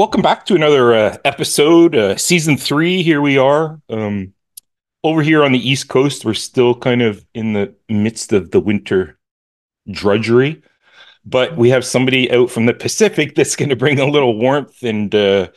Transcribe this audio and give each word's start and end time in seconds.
Welcome 0.00 0.22
back 0.22 0.46
to 0.46 0.54
another 0.54 0.94
uh, 0.94 1.16
episode, 1.24 1.96
uh, 1.96 2.16
season 2.16 2.56
three. 2.56 3.02
Here 3.02 3.20
we 3.20 3.36
are. 3.36 3.82
Um, 3.90 4.32
over 5.02 5.20
here 5.20 5.42
on 5.42 5.52
the 5.52 5.58
East 5.58 5.88
Coast, 5.88 6.24
we're 6.24 6.34
still 6.34 6.74
kind 6.74 7.02
of 7.02 7.26
in 7.34 7.54
the 7.54 7.74
midst 7.88 8.32
of 8.32 8.52
the 8.52 8.60
winter 8.60 9.18
drudgery, 9.90 10.62
but 11.24 11.56
we 11.56 11.70
have 11.70 11.84
somebody 11.84 12.30
out 12.30 12.50
from 12.50 12.66
the 12.66 12.74
Pacific 12.74 13.34
that's 13.36 13.56
going 13.56 13.68
to 13.68 13.76
bring 13.76 14.00
a 14.00 14.06
little 14.06 14.38
warmth 14.38 14.82
and 14.82 15.14
uh, 15.14 15.48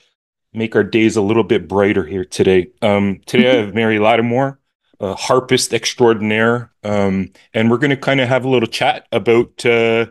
make 0.53 0.75
our 0.75 0.83
days 0.83 1.15
a 1.15 1.21
little 1.21 1.43
bit 1.43 1.67
brighter 1.67 2.05
here 2.05 2.25
today. 2.25 2.67
Um, 2.81 3.21
today, 3.25 3.51
I 3.51 3.61
have 3.61 3.73
Mary 3.75 3.99
Lattimore, 3.99 4.59
a 4.99 5.15
harpist 5.15 5.73
extraordinaire, 5.73 6.71
um, 6.83 7.31
and 7.53 7.69
we're 7.69 7.77
going 7.77 7.89
to 7.91 7.97
kind 7.97 8.21
of 8.21 8.27
have 8.27 8.45
a 8.45 8.49
little 8.49 8.67
chat 8.67 9.07
about 9.11 9.65
uh, 9.65 10.07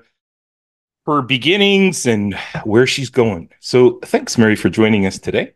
her 1.07 1.23
beginnings 1.23 2.07
and 2.07 2.35
where 2.65 2.87
she's 2.87 3.11
going. 3.11 3.51
So, 3.61 3.99
thanks, 4.05 4.39
Mary, 4.39 4.57
for 4.57 4.69
joining 4.69 5.07
us 5.07 5.19
today. 5.19 5.55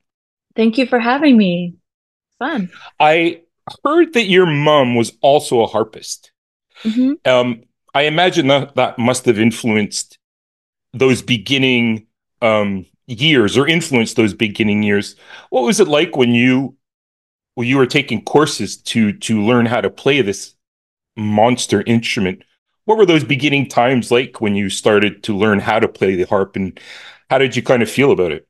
Thank 0.54 0.78
you 0.78 0.87
for 0.87 0.98
having 0.98 1.37
me. 1.37 1.74
Fun. 2.38 2.70
I 3.01 3.42
heard 3.84 4.12
that 4.15 4.26
your 4.26 4.46
mom 4.46 4.95
was 4.95 5.12
also 5.20 5.60
a 5.60 5.66
harpist. 5.66 6.32
Mm-hmm. 6.82 7.12
Um, 7.24 7.62
I 7.96 8.02
imagine 8.02 8.48
that 8.48 8.74
that 8.74 8.98
must 8.98 9.24
have 9.24 9.38
influenced 9.38 10.18
those 10.92 11.23
beginning 11.23 12.06
um, 12.42 12.84
years, 13.06 13.56
or 13.56 13.66
influenced 13.66 14.16
those 14.16 14.34
beginning 14.34 14.82
years. 14.82 15.16
What 15.48 15.62
was 15.62 15.80
it 15.80 15.88
like 15.88 16.14
when 16.14 16.34
you 16.34 16.77
when 17.54 17.66
you 17.66 17.78
were 17.78 17.87
taking 17.87 18.23
courses 18.23 18.76
to 18.93 19.15
to 19.15 19.43
learn 19.43 19.65
how 19.65 19.80
to 19.80 19.88
play 19.88 20.20
this 20.20 20.54
monster 21.16 21.82
instrument? 21.87 22.45
What 22.85 22.98
were 22.98 23.07
those 23.07 23.24
beginning 23.24 23.66
times 23.70 24.10
like 24.10 24.42
when 24.42 24.54
you 24.54 24.68
started 24.68 25.23
to 25.23 25.35
learn 25.35 25.59
how 25.59 25.79
to 25.79 25.88
play 25.88 26.16
the 26.16 26.24
harp, 26.24 26.54
and 26.54 26.79
how 27.30 27.38
did 27.38 27.57
you 27.57 27.63
kind 27.63 27.82
of 27.82 27.90
feel 27.90 28.13
about 28.13 28.30
it? 28.30 28.46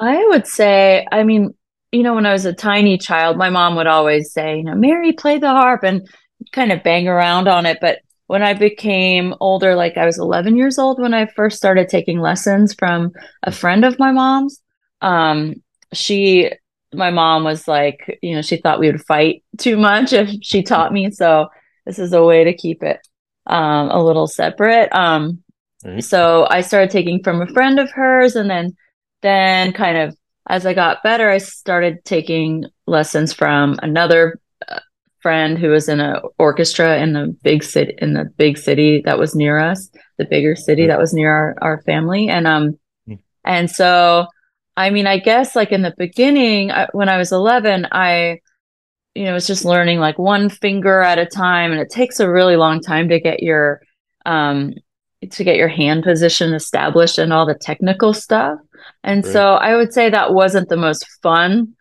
I 0.00 0.26
would 0.26 0.48
say, 0.48 1.06
I 1.12 1.22
mean, 1.22 1.54
you 1.92 2.02
know, 2.02 2.16
when 2.16 2.26
I 2.26 2.32
was 2.32 2.46
a 2.46 2.52
tiny 2.52 2.98
child, 2.98 3.36
my 3.36 3.50
mom 3.50 3.76
would 3.76 3.86
always 3.86 4.32
say, 4.32 4.56
you 4.56 4.64
know, 4.64 4.74
Mary, 4.74 5.12
play 5.12 5.38
the 5.38 5.50
harp 5.50 5.84
and 5.84 6.10
kind 6.50 6.72
of 6.72 6.82
bang 6.82 7.06
around 7.06 7.46
on 7.46 7.64
it. 7.64 7.78
But 7.80 8.00
when 8.28 8.42
I 8.42 8.52
became 8.52 9.34
older, 9.40 9.74
like 9.74 9.96
I 9.96 10.04
was 10.04 10.18
11 10.18 10.56
years 10.56 10.78
old 10.78 11.00
when 11.00 11.14
I 11.14 11.26
first 11.26 11.56
started 11.56 11.88
taking 11.88 12.20
lessons 12.20 12.74
from 12.74 13.12
a 13.42 13.50
friend 13.50 13.86
of 13.86 13.98
my 13.98 14.12
mom's, 14.12 14.60
um, 15.00 15.54
she, 15.94 16.52
my 16.92 17.10
mom 17.10 17.44
was 17.44 17.66
like, 17.66 18.18
you 18.22 18.34
know, 18.34 18.42
she 18.42 18.58
thought 18.58 18.80
we 18.80 18.90
would 18.90 19.04
fight 19.04 19.44
too 19.56 19.78
much 19.78 20.12
if 20.12 20.30
she 20.42 20.62
taught 20.62 20.92
me. 20.92 21.10
So 21.10 21.48
this 21.86 21.98
is 21.98 22.12
a 22.12 22.22
way 22.22 22.44
to 22.44 22.52
keep 22.52 22.82
it 22.82 23.00
um, 23.46 23.88
a 23.90 24.04
little 24.04 24.26
separate. 24.26 24.94
Um, 24.94 25.42
right. 25.82 26.04
So 26.04 26.46
I 26.50 26.60
started 26.60 26.90
taking 26.90 27.22
from 27.22 27.40
a 27.40 27.46
friend 27.46 27.80
of 27.80 27.90
hers 27.90 28.36
and 28.36 28.50
then, 28.50 28.76
then 29.22 29.72
kind 29.72 29.96
of 29.96 30.14
as 30.46 30.66
I 30.66 30.74
got 30.74 31.02
better, 31.02 31.30
I 31.30 31.38
started 31.38 32.04
taking 32.04 32.66
lessons 32.86 33.32
from 33.32 33.78
another 33.82 34.38
friend 35.20 35.58
who 35.58 35.70
was 35.70 35.88
in 35.88 36.00
an 36.00 36.20
orchestra 36.38 36.98
in 36.98 37.12
the 37.12 37.36
big 37.42 37.62
city 37.62 37.94
in 37.98 38.14
the 38.14 38.24
big 38.24 38.58
city 38.58 39.02
that 39.04 39.18
was 39.18 39.34
near 39.34 39.58
us, 39.58 39.90
the 40.16 40.24
bigger 40.24 40.54
city 40.56 40.86
that 40.86 40.98
was 40.98 41.12
near 41.12 41.30
our, 41.30 41.56
our 41.60 41.82
family. 41.82 42.28
And 42.28 42.46
um 42.46 42.78
hmm. 43.06 43.14
and 43.44 43.70
so 43.70 44.26
I 44.76 44.90
mean, 44.90 45.06
I 45.06 45.18
guess 45.18 45.56
like 45.56 45.72
in 45.72 45.82
the 45.82 45.94
beginning 45.98 46.70
I, 46.70 46.86
when 46.92 47.08
I 47.08 47.18
was 47.18 47.32
11, 47.32 47.88
I 47.90 48.40
you 49.14 49.24
know, 49.24 49.34
was 49.34 49.48
just 49.48 49.64
learning 49.64 49.98
like 49.98 50.18
one 50.18 50.48
finger 50.48 51.00
at 51.00 51.18
a 51.18 51.26
time 51.26 51.72
and 51.72 51.80
it 51.80 51.90
takes 51.90 52.20
a 52.20 52.30
really 52.30 52.56
long 52.56 52.80
time 52.80 53.08
to 53.08 53.18
get 53.18 53.42
your 53.42 53.80
um 54.26 54.72
to 55.30 55.42
get 55.42 55.56
your 55.56 55.68
hand 55.68 56.04
position 56.04 56.54
established 56.54 57.18
and 57.18 57.32
all 57.32 57.44
the 57.44 57.54
technical 57.54 58.14
stuff. 58.14 58.58
And 59.02 59.24
right. 59.24 59.32
so 59.32 59.54
I 59.54 59.74
would 59.74 59.92
say 59.92 60.10
that 60.10 60.32
wasn't 60.32 60.68
the 60.68 60.76
most 60.76 61.06
fun 61.22 61.74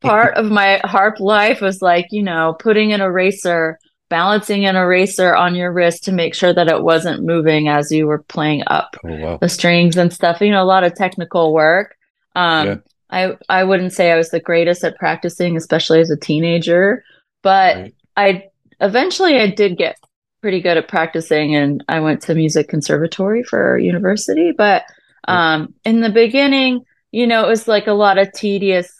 part 0.00 0.34
of 0.34 0.46
my 0.46 0.80
harp 0.84 1.20
life 1.20 1.60
was 1.60 1.82
like, 1.82 2.06
you 2.10 2.22
know, 2.22 2.56
putting 2.58 2.92
an 2.92 3.00
eraser, 3.00 3.78
balancing 4.08 4.66
an 4.66 4.76
eraser 4.76 5.34
on 5.34 5.54
your 5.54 5.72
wrist 5.72 6.04
to 6.04 6.12
make 6.12 6.34
sure 6.34 6.52
that 6.52 6.68
it 6.68 6.82
wasn't 6.82 7.24
moving 7.24 7.68
as 7.68 7.92
you 7.92 8.06
were 8.06 8.22
playing 8.24 8.62
up 8.66 8.96
oh, 9.04 9.16
wow. 9.16 9.38
the 9.40 9.48
strings 9.48 9.96
and 9.96 10.12
stuff, 10.12 10.40
you 10.40 10.50
know, 10.50 10.62
a 10.62 10.64
lot 10.64 10.84
of 10.84 10.94
technical 10.94 11.52
work. 11.52 11.96
Um, 12.34 12.66
yeah. 12.66 12.76
I, 13.10 13.36
I 13.48 13.64
wouldn't 13.64 13.92
say 13.92 14.10
I 14.10 14.16
was 14.16 14.30
the 14.30 14.40
greatest 14.40 14.84
at 14.84 14.98
practicing, 14.98 15.56
especially 15.56 16.00
as 16.00 16.10
a 16.10 16.16
teenager, 16.16 17.04
but 17.42 17.76
right. 17.76 17.94
I 18.16 18.44
eventually 18.80 19.38
I 19.38 19.48
did 19.48 19.78
get 19.78 19.96
pretty 20.40 20.60
good 20.60 20.76
at 20.76 20.88
practicing 20.88 21.54
and 21.54 21.82
I 21.88 22.00
went 22.00 22.22
to 22.22 22.34
music 22.34 22.68
conservatory 22.68 23.42
for 23.42 23.78
university, 23.78 24.52
but 24.56 24.84
um, 25.26 25.74
in 25.84 26.00
the 26.00 26.10
beginning, 26.10 26.84
you 27.10 27.26
know, 27.26 27.44
it 27.44 27.48
was 27.48 27.68
like 27.68 27.86
a 27.86 27.92
lot 27.92 28.18
of 28.18 28.32
tedious 28.32 28.97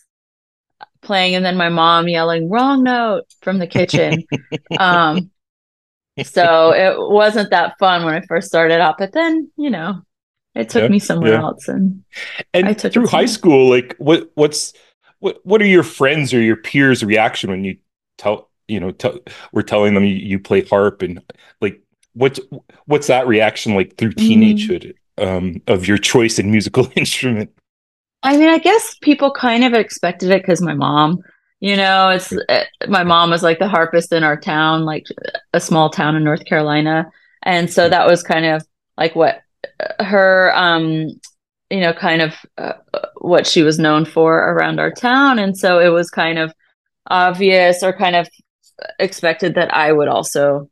playing 1.09 1.35
and 1.35 1.45
then 1.45 1.57
my 1.57 1.69
mom 1.69 2.07
yelling 2.07 2.49
wrong 2.49 2.85
note 2.85 3.25
from 3.43 3.59
the 3.59 3.67
kitchen. 3.67 4.23
um, 4.79 5.31
so 6.23 6.73
it 6.73 6.95
wasn't 6.97 7.51
that 7.51 7.79
fun 7.79 8.05
when 8.05 8.15
I 8.15 8.21
first 8.21 8.47
started 8.47 8.81
out, 8.81 8.97
but 8.99 9.13
then, 9.13 9.51
you 9.57 9.71
know, 9.71 10.03
it 10.55 10.69
took 10.69 10.83
yeah, 10.83 10.89
me 10.89 10.99
somewhere 11.01 11.33
yeah. 11.33 11.41
else 11.41 11.69
and 11.69 12.05
and 12.55 12.69
I 12.69 12.73
took 12.75 12.93
through 12.93 13.07
high 13.09 13.27
school, 13.27 13.69
like 13.69 13.97
what 13.99 14.31
what's 14.35 14.73
what 15.19 15.39
what 15.45 15.61
are 15.61 15.67
your 15.67 15.83
friends 15.83 16.33
or 16.33 16.41
your 16.41 16.57
peers 16.57 17.05
reaction 17.05 17.51
when 17.51 17.65
you 17.65 17.79
tell 18.19 18.51
you 18.67 18.81
know 18.81 18.91
tell 18.91 19.19
we're 19.53 19.63
telling 19.63 19.95
them 19.95 20.05
you, 20.05 20.15
you 20.15 20.39
play 20.41 20.63
harp 20.63 21.03
and 21.03 21.23
like 21.61 21.81
what's 22.15 22.41
what's 22.87 23.07
that 23.07 23.29
reaction 23.29 23.75
like 23.75 23.97
through 23.97 24.13
mm-hmm. 24.13 24.43
teenagehood? 24.43 24.85
Mm 24.87 24.95
um, 25.19 25.61
of 25.67 25.87
your 25.87 25.99
choice 25.99 26.39
in 26.39 26.51
musical 26.51 26.91
instrument? 26.97 27.51
I 28.23 28.37
mean, 28.37 28.49
I 28.49 28.59
guess 28.59 28.97
people 29.01 29.31
kind 29.31 29.65
of 29.65 29.75
expected 29.75 30.31
it 30.31 30.43
because 30.43 30.61
my 30.61 30.75
mom, 30.75 31.21
you 31.61 31.77
know, 31.77 32.11
it's 32.11 32.33
uh, 32.33 32.65
my 32.89 33.05
mom 33.05 33.31
was 33.31 33.43
like 33.43 33.59
the 33.59 33.69
harpist 33.69 34.13
in 34.13 34.25
our 34.25 34.39
town, 34.39 34.85
like 34.85 35.07
a 35.53 35.61
small 35.61 35.91
town 35.91 36.17
in 36.17 36.25
North 36.25 36.45
Carolina, 36.45 37.11
and 37.43 37.71
so 37.71 37.89
that 37.89 38.07
was 38.07 38.23
kind 38.23 38.47
of 38.47 38.67
like 38.97 39.15
what 39.15 39.43
uh, 39.81 40.05
her, 40.05 40.53
um, 40.55 41.09
you 41.71 41.81
know, 41.81 41.93
kind 41.93 42.23
of 42.23 42.35
uh, 42.59 42.75
what 43.19 43.47
she 43.47 43.63
was 43.63 43.79
known 43.79 44.05
for 44.05 44.37
around 44.37 44.81
our 44.81 44.93
town, 44.93 45.39
and 45.39 45.57
so 45.57 45.79
it 45.79 45.89
was 45.89 46.11
kind 46.11 46.39
of 46.39 46.53
obvious 47.11 47.83
or 47.83 47.93
kind 47.93 48.17
of 48.17 48.29
expected 48.99 49.55
that 49.55 49.75
I 49.75 49.93
would 49.93 50.09
also 50.09 50.71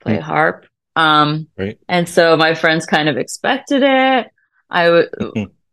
play 0.00 0.18
mm. 0.18 0.22
harp. 0.22 0.66
Um, 0.96 1.48
right. 1.56 1.78
And 1.88 2.08
so 2.08 2.36
my 2.36 2.54
friends 2.54 2.86
kind 2.86 3.08
of 3.08 3.16
expected 3.16 3.82
it. 3.82 4.28
I 4.70 4.90
would. 4.90 5.08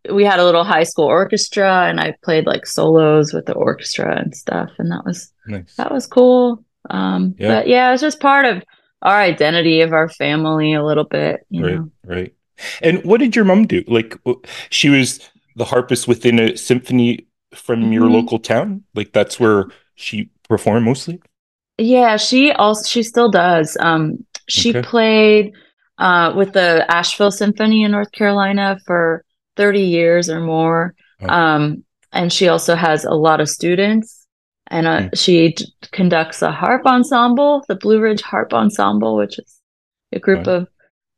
We 0.10 0.26
had 0.26 0.40
a 0.40 0.46
little 0.46 0.64
high 0.64 0.84
school 0.84 1.06
orchestra, 1.06 1.88
and 1.88 2.00
I 2.00 2.16
played 2.24 2.46
like 2.46 2.66
solos 2.66 3.34
with 3.34 3.46
the 3.46 3.54
orchestra 3.54 4.20
and 4.20 4.36
stuff, 4.36 4.72
and 4.80 4.92
that 4.92 5.06
was 5.06 5.32
nice. 5.46 5.76
that 5.76 5.92
was 5.92 6.08
cool. 6.08 6.64
Um, 6.90 7.36
yeah. 7.38 7.48
But 7.48 7.68
yeah, 7.68 7.90
it 7.90 7.92
was 7.92 8.02
just 8.02 8.20
part 8.20 8.46
of 8.46 8.64
our 9.02 9.20
identity 9.20 9.82
of 9.82 9.94
our 9.94 10.10
family 10.10 10.74
a 10.74 10.84
little 10.84 11.04
bit. 11.04 11.46
You 11.50 11.66
right. 11.66 11.76
Know? 11.76 11.92
Right. 12.06 12.34
And 12.82 13.04
what 13.04 13.20
did 13.20 13.36
your 13.36 13.46
mom 13.46 13.66
do? 13.66 13.84
Like, 13.88 14.18
she 14.70 14.90
was 14.90 15.20
the 15.56 15.66
harpist 15.66 16.08
within 16.08 16.40
a 16.40 16.56
symphony 16.56 17.28
from 17.54 17.82
mm-hmm. 17.82 17.94
your 17.94 18.10
local 18.10 18.40
town. 18.40 18.84
Like, 18.94 19.14
that's 19.14 19.40
where 19.40 19.66
she 19.96 20.30
performed 20.48 20.86
mostly. 20.86 21.22
Yeah, 21.78 22.18
she 22.18 22.52
also 22.52 22.88
she 22.88 23.02
still 23.02 23.32
does. 23.32 23.78
Um, 23.80 24.24
she 24.48 24.70
okay. 24.70 24.82
played 24.82 25.54
uh, 25.98 26.34
with 26.36 26.54
the 26.54 26.86
Asheville 26.90 27.32
Symphony 27.32 27.84
in 27.84 27.92
North 27.92 28.12
Carolina 28.12 28.78
for 28.86 29.24
30 29.62 29.82
years 29.82 30.30
or 30.30 30.40
more. 30.40 30.96
Oh. 31.22 31.30
Um, 31.30 31.84
and 32.12 32.32
she 32.32 32.48
also 32.48 32.76
has 32.76 33.06
a 33.06 33.14
lot 33.14 33.40
of 33.40 33.50
students. 33.50 34.28
And 34.68 34.88
uh, 34.88 35.00
mm. 35.02 35.18
she 35.18 35.54
d- 35.54 35.66
conducts 35.92 36.42
a 36.42 36.52
harp 36.52 36.86
ensemble, 36.86 37.64
the 37.68 37.76
Blue 37.76 38.00
Ridge 38.00 38.22
Harp 38.22 38.54
Ensemble, 38.54 39.18
which 39.18 39.38
is 39.38 39.62
a 40.14 40.20
group 40.20 40.48
of 40.48 40.68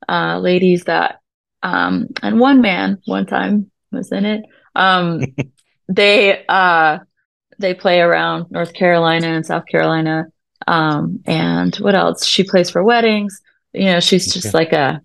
uh, 0.09 0.39
ladies 0.39 0.85
that, 0.85 1.19
um, 1.61 2.07
and 2.21 2.39
one 2.39 2.61
man 2.61 2.99
one 3.05 3.25
time 3.25 3.69
was 3.91 4.11
in 4.11 4.25
it. 4.25 4.43
Um, 4.75 5.21
they 5.87 6.45
uh, 6.47 6.99
they 7.59 7.73
play 7.75 8.01
around 8.01 8.49
North 8.49 8.73
Carolina 8.73 9.27
and 9.27 9.45
South 9.45 9.65
Carolina 9.67 10.25
um, 10.67 11.21
and 11.25 11.75
what 11.77 11.95
else? 11.95 12.25
She 12.25 12.43
plays 12.43 12.69
for 12.69 12.83
weddings. 12.83 13.41
You 13.73 13.85
know, 13.85 13.99
she's 13.99 14.31
just 14.31 14.47
okay. 14.47 14.57
like 14.57 14.73
a, 14.73 15.01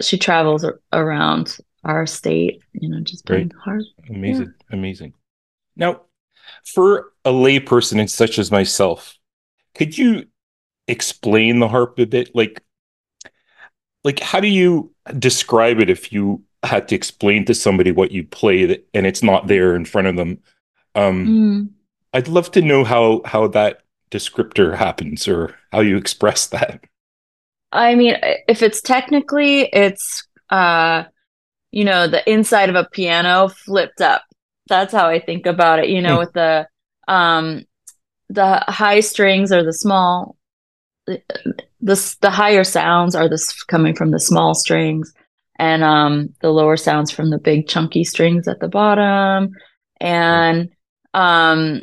she 0.00 0.18
travels 0.18 0.64
around 0.92 1.56
our 1.84 2.06
state, 2.06 2.62
you 2.72 2.88
know, 2.88 3.00
just 3.00 3.24
playing 3.26 3.52
hard. 3.62 3.84
Amazing. 4.08 4.54
Yeah. 4.70 4.76
Amazing. 4.76 5.14
Now, 5.76 6.02
for 6.64 7.12
a 7.24 7.30
layperson 7.30 8.00
and 8.00 8.10
such 8.10 8.38
as 8.38 8.50
myself, 8.50 9.16
could 9.74 9.96
you 9.96 10.26
explain 10.86 11.60
the 11.60 11.68
harp 11.68 11.98
a 11.98 12.06
bit? 12.06 12.34
Like, 12.34 12.62
like 14.04 14.20
how 14.20 14.40
do 14.40 14.48
you 14.48 14.92
describe 15.18 15.80
it 15.80 15.90
if 15.90 16.12
you 16.12 16.42
had 16.62 16.88
to 16.88 16.94
explain 16.94 17.44
to 17.44 17.54
somebody 17.54 17.92
what 17.92 18.10
you 18.10 18.24
play 18.24 18.82
and 18.94 19.06
it's 19.06 19.22
not 19.22 19.46
there 19.46 19.76
in 19.76 19.84
front 19.84 20.08
of 20.08 20.16
them. 20.16 20.38
Um, 20.94 21.26
mm. 21.26 21.68
I'd 22.12 22.28
love 22.28 22.50
to 22.52 22.62
know 22.62 22.84
how 22.84 23.22
how 23.24 23.46
that 23.48 23.82
descriptor 24.10 24.76
happens 24.76 25.28
or 25.28 25.54
how 25.72 25.80
you 25.80 25.96
express 25.96 26.46
that. 26.48 26.84
I 27.70 27.94
mean, 27.94 28.16
if 28.48 28.62
it's 28.62 28.80
technically, 28.80 29.68
it's 29.72 30.26
uh, 30.48 31.04
you 31.70 31.84
know, 31.84 32.08
the 32.08 32.28
inside 32.30 32.68
of 32.68 32.74
a 32.74 32.88
piano 32.90 33.48
flipped 33.48 34.00
up. 34.00 34.22
That's 34.68 34.92
how 34.92 35.08
I 35.08 35.20
think 35.20 35.46
about 35.46 35.78
it. 35.78 35.88
You 35.88 36.02
know, 36.02 36.16
mm. 36.16 36.18
with 36.20 36.32
the 36.32 36.68
um, 37.06 37.64
the 38.28 38.62
high 38.68 39.00
strings 39.00 39.52
or 39.52 39.62
the 39.64 39.72
small, 39.72 40.36
the 41.06 42.16
the 42.20 42.30
higher 42.30 42.64
sounds 42.64 43.14
are 43.14 43.28
this 43.28 43.62
coming 43.64 43.94
from 43.94 44.10
the 44.10 44.20
small 44.20 44.54
strings, 44.54 45.12
and 45.58 45.82
um, 45.82 46.34
the 46.40 46.50
lower 46.50 46.76
sounds 46.76 47.10
from 47.10 47.30
the 47.30 47.38
big 47.38 47.66
chunky 47.68 48.04
strings 48.04 48.48
at 48.48 48.60
the 48.60 48.68
bottom. 48.68 49.50
And 50.00 50.70
um, 51.14 51.82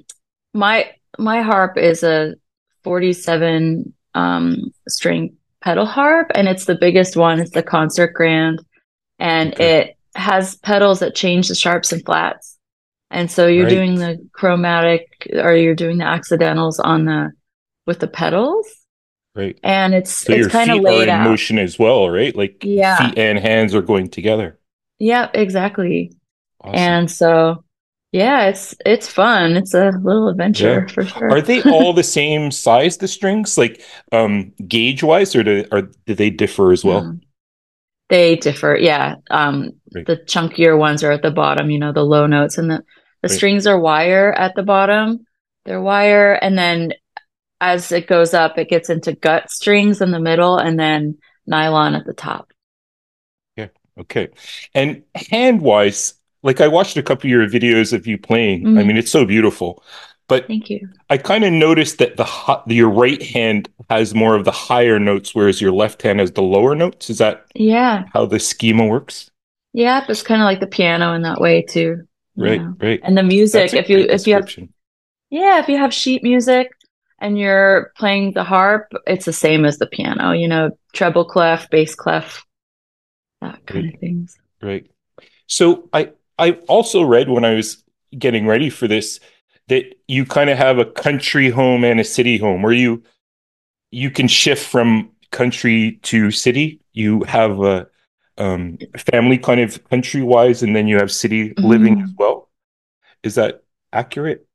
my 0.53 0.91
my 1.17 1.41
harp 1.41 1.77
is 1.77 2.03
a 2.03 2.35
47 2.83 3.93
um, 4.13 4.73
string 4.87 5.35
pedal 5.61 5.85
harp, 5.85 6.31
and 6.35 6.47
it's 6.47 6.65
the 6.65 6.77
biggest 6.79 7.17
one. 7.17 7.39
It's 7.39 7.51
the 7.51 7.63
concert 7.63 8.13
grand, 8.13 8.63
and 9.19 9.53
okay. 9.53 9.81
it 9.81 9.97
has 10.15 10.55
pedals 10.55 10.99
that 10.99 11.15
change 11.15 11.47
the 11.47 11.55
sharps 11.55 11.91
and 11.91 12.03
flats. 12.03 12.57
And 13.11 13.29
so 13.29 13.47
you're 13.47 13.65
right. 13.65 13.69
doing 13.69 13.95
the 13.95 14.27
chromatic 14.33 15.27
or 15.33 15.55
you're 15.55 15.75
doing 15.75 15.99
the 15.99 16.05
accidentals 16.05 16.79
on 16.79 17.05
the 17.05 17.31
with 17.85 17.99
the 17.99 18.07
pedals. 18.07 18.67
Right. 19.35 19.59
And 19.63 19.93
it's 19.93 20.11
so 20.11 20.33
it's 20.33 20.47
kind 20.47 20.71
of 20.71 20.79
laid 20.79 21.03
in 21.03 21.09
out. 21.09 21.29
motion 21.29 21.59
as 21.59 21.77
well, 21.77 22.09
right? 22.09 22.35
Like 22.35 22.63
yeah. 22.63 22.97
feet 22.97 23.17
and 23.17 23.37
hands 23.37 23.75
are 23.75 23.81
going 23.81 24.09
together. 24.09 24.59
Yeah, 24.97 25.29
exactly. 25.33 26.13
Awesome. 26.61 26.75
And 26.75 27.11
so 27.11 27.63
yeah, 28.11 28.47
it's 28.47 28.73
it's 28.85 29.09
fun. 29.09 29.57
It's 29.57 29.73
a 29.73 29.91
little 30.01 30.29
adventure 30.29 30.85
yeah. 30.87 30.93
for 30.93 31.03
sure. 31.03 31.31
Are 31.31 31.41
they 31.41 31.61
all 31.63 31.91
the 31.91 32.03
same 32.17 32.49
size, 32.49 32.97
the 32.97 33.09
strings, 33.09 33.57
like 33.57 33.83
um 34.13 34.53
gauge 34.67 35.03
wise, 35.03 35.35
or 35.35 35.43
do 35.43 35.65
or 35.71 35.81
do 36.05 36.15
they 36.15 36.29
differ 36.29 36.71
as 36.71 36.85
well? 36.85 37.01
Mm. 37.01 37.21
They 38.09 38.35
differ, 38.35 38.77
yeah. 38.79 39.15
Um 39.29 39.71
right. 39.93 40.05
the 40.05 40.17
chunkier 40.17 40.77
ones 40.77 41.03
are 41.03 41.11
at 41.11 41.21
the 41.21 41.31
bottom, 41.31 41.69
you 41.69 41.79
know, 41.79 41.91
the 41.91 42.03
low 42.03 42.27
notes, 42.27 42.57
and 42.57 42.69
the 42.69 42.83
the 43.21 43.29
right. 43.29 43.31
strings 43.31 43.65
are 43.65 43.79
wire 43.79 44.31
at 44.31 44.53
the 44.55 44.63
bottom. 44.63 45.25
They're 45.65 45.81
wire, 45.81 46.33
and 46.33 46.57
then 46.57 46.93
as 47.61 47.91
it 47.91 48.07
goes 48.07 48.33
up, 48.33 48.57
it 48.57 48.69
gets 48.69 48.89
into 48.89 49.13
gut 49.13 49.49
strings 49.49 50.01
in 50.01 50.11
the 50.11 50.19
middle, 50.19 50.57
and 50.57 50.79
then 50.79 51.17
nylon 51.47 51.95
at 51.95 52.05
the 52.05 52.13
top. 52.13 52.51
Yeah. 53.55 53.69
Okay. 53.97 54.29
And 54.73 55.03
hand 55.15 55.61
wise, 55.61 56.15
like 56.43 56.61
I 56.61 56.67
watched 56.67 56.97
a 56.97 57.03
couple 57.03 57.27
of 57.27 57.31
your 57.31 57.47
videos 57.47 57.93
of 57.93 58.05
you 58.05 58.17
playing. 58.17 58.63
Mm-hmm. 58.63 58.77
I 58.77 58.83
mean, 58.83 58.97
it's 58.97 59.11
so 59.11 59.25
beautiful. 59.25 59.83
But 60.27 60.47
thank 60.47 60.69
you. 60.69 60.89
I 61.09 61.17
kind 61.17 61.43
of 61.43 61.53
noticed 61.53 61.99
that 61.99 62.17
the 62.17 62.63
your 62.73 62.89
right 62.89 63.21
hand 63.21 63.69
has 63.89 64.15
more 64.15 64.35
of 64.35 64.43
the 64.43 64.51
higher 64.51 64.99
notes, 64.99 65.35
whereas 65.35 65.61
your 65.61 65.71
left 65.71 66.01
hand 66.01 66.19
has 66.19 66.31
the 66.31 66.41
lower 66.41 66.73
notes. 66.73 67.09
Is 67.09 67.19
that 67.19 67.45
yeah 67.53 68.05
how 68.13 68.25
the 68.25 68.39
schema 68.39 68.85
works? 68.87 69.29
Yeah, 69.73 70.03
it's 70.07 70.23
kind 70.23 70.41
of 70.41 70.45
like 70.45 70.61
the 70.61 70.67
piano 70.67 71.13
in 71.13 71.21
that 71.23 71.39
way 71.39 71.61
too. 71.61 72.07
Right, 72.35 72.61
know? 72.61 72.75
right. 72.79 72.99
And 73.03 73.17
the 73.17 73.23
music, 73.23 73.73
if 73.73 73.89
you 73.89 73.99
if 73.99 74.25
you 74.25 74.33
have 74.33 74.49
yeah, 75.29 75.59
if 75.59 75.67
you 75.67 75.77
have 75.77 75.93
sheet 75.93 76.23
music 76.23 76.71
and 77.19 77.37
you're 77.37 77.91
playing 77.97 78.33
the 78.33 78.43
harp, 78.43 78.91
it's 79.05 79.25
the 79.25 79.33
same 79.33 79.63
as 79.63 79.77
the 79.77 79.87
piano. 79.87 80.31
You 80.31 80.47
know, 80.47 80.71
treble 80.93 81.25
clef, 81.25 81.69
bass 81.69 81.93
clef, 81.93 82.43
that 83.41 83.65
kind 83.67 83.85
right. 83.85 83.93
of 83.93 83.99
things. 83.99 84.37
Right. 84.61 84.89
So 85.45 85.87
I 85.93 86.11
I 86.39 86.53
also 86.67 87.03
read 87.03 87.29
when 87.29 87.45
I 87.45 87.53
was 87.53 87.83
getting 88.17 88.47
ready 88.47 88.69
for 88.69 88.87
this 88.87 89.19
that 89.67 89.95
you 90.07 90.25
kind 90.25 90.49
of 90.49 90.57
have 90.57 90.77
a 90.77 90.85
country 90.85 91.49
home 91.49 91.83
and 91.83 91.99
a 91.99 92.03
city 92.03 92.37
home 92.37 92.61
where 92.61 92.73
you 92.73 93.03
you 93.91 94.11
can 94.11 94.27
shift 94.27 94.65
from 94.67 95.09
country 95.31 95.99
to 96.03 96.31
city. 96.31 96.81
You 96.93 97.23
have 97.23 97.61
a 97.61 97.87
um, 98.37 98.77
family 99.11 99.37
kind 99.37 99.61
of 99.61 99.83
country 99.89 100.21
wise, 100.21 100.63
and 100.63 100.75
then 100.75 100.87
you 100.87 100.97
have 100.97 101.11
city 101.11 101.49
mm-hmm. 101.49 101.65
living 101.65 102.01
as 102.01 102.09
well. 102.17 102.49
Is 103.23 103.35
that 103.35 103.63
accurate? 103.93 104.47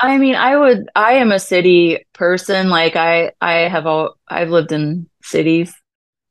I 0.00 0.18
mean, 0.18 0.34
I 0.34 0.56
would. 0.56 0.88
I 0.94 1.14
am 1.14 1.32
a 1.32 1.38
city 1.38 2.06
person. 2.12 2.68
Like 2.68 2.96
I, 2.96 3.32
I 3.40 3.68
have 3.68 3.86
all. 3.86 4.16
I've 4.28 4.50
lived 4.50 4.72
in 4.72 5.08
cities 5.22 5.74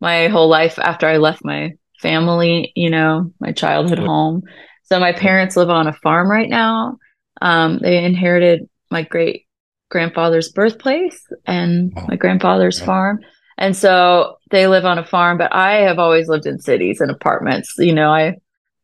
my 0.02 0.28
whole 0.28 0.50
life 0.50 0.78
after 0.78 1.08
I 1.08 1.18
left 1.18 1.44
my 1.44 1.74
family. 2.00 2.72
You 2.76 2.90
know, 2.90 3.32
my 3.40 3.52
childhood 3.52 4.00
home. 4.00 4.44
So 4.84 5.00
my 5.00 5.14
parents 5.14 5.56
live 5.56 5.70
on 5.70 5.88
a 5.88 5.94
farm 5.94 6.30
right 6.30 6.50
now. 6.50 6.98
Um, 7.42 7.80
they 7.82 8.04
inherited 8.04 8.70
my 8.90 9.04
great 9.04 9.46
grandfather's 9.90 10.52
birthplace 10.52 11.20
and 11.46 11.94
wow. 11.94 12.06
my 12.10 12.16
grandfather's 12.16 12.80
farm. 12.80 13.20
And 13.58 13.76
so 13.76 14.38
they 14.52 14.68
live 14.68 14.86
on 14.86 14.98
a 14.98 15.06
farm, 15.06 15.38
but 15.38 15.54
I 15.54 15.82
have 15.82 16.00
always 16.00 16.28
lived 16.28 16.46
in 16.46 16.60
cities 16.60 17.00
and 17.00 17.12
apartments. 17.12 17.74
You 17.78 17.94
know, 17.94 18.10
I, 18.10 18.36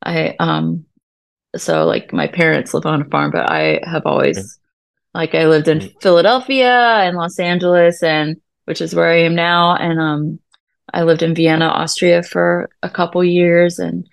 I, 0.04 0.36
um, 0.40 0.86
so 1.56 1.86
like 1.86 2.14
my 2.14 2.28
parents 2.28 2.74
live 2.74 2.86
on 2.86 3.02
a 3.02 3.10
farm, 3.10 3.32
but 3.32 3.50
I 3.50 3.82
have 3.84 4.04
always, 4.06 4.38
okay. 4.38 4.48
like, 5.14 5.36
I 5.36 5.48
lived 5.48 5.68
in 5.68 5.80
mm-hmm. 5.80 6.00
Philadelphia 6.00 6.72
and 6.72 7.18
Los 7.18 7.40
Angeles, 7.40 8.02
and 8.02 8.38
which 8.66 8.80
is 8.80 8.96
where 8.96 9.12
I 9.12 9.22
am 9.24 9.36
now. 9.36 9.76
And, 9.76 10.00
um, 10.00 10.40
I 10.94 11.04
lived 11.04 11.24
in 11.24 11.36
Vienna, 11.36 11.68
Austria 11.68 12.24
for 12.24 12.70
a 12.84 12.90
couple 12.90 13.24
years 13.24 13.80
and 13.80 14.08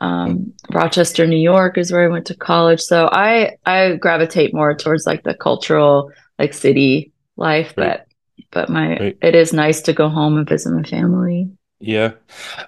um, 0.00 0.52
Rochester, 0.70 1.26
New 1.26 1.36
York 1.38 1.78
is 1.78 1.92
where 1.92 2.04
I 2.04 2.08
went 2.08 2.26
to 2.26 2.34
college. 2.34 2.80
So 2.80 3.08
I 3.12 3.56
I 3.64 3.96
gravitate 3.96 4.54
more 4.54 4.74
towards 4.74 5.06
like 5.06 5.22
the 5.22 5.34
cultural 5.34 6.10
like 6.38 6.52
city 6.52 7.12
life, 7.36 7.74
right. 7.76 7.98
but 7.98 8.06
but 8.50 8.68
my 8.68 8.98
right. 8.98 9.18
it 9.22 9.34
is 9.34 9.52
nice 9.52 9.82
to 9.82 9.92
go 9.92 10.08
home 10.08 10.36
and 10.36 10.48
visit 10.48 10.72
my 10.72 10.82
family. 10.82 11.50
Yeah. 11.80 12.12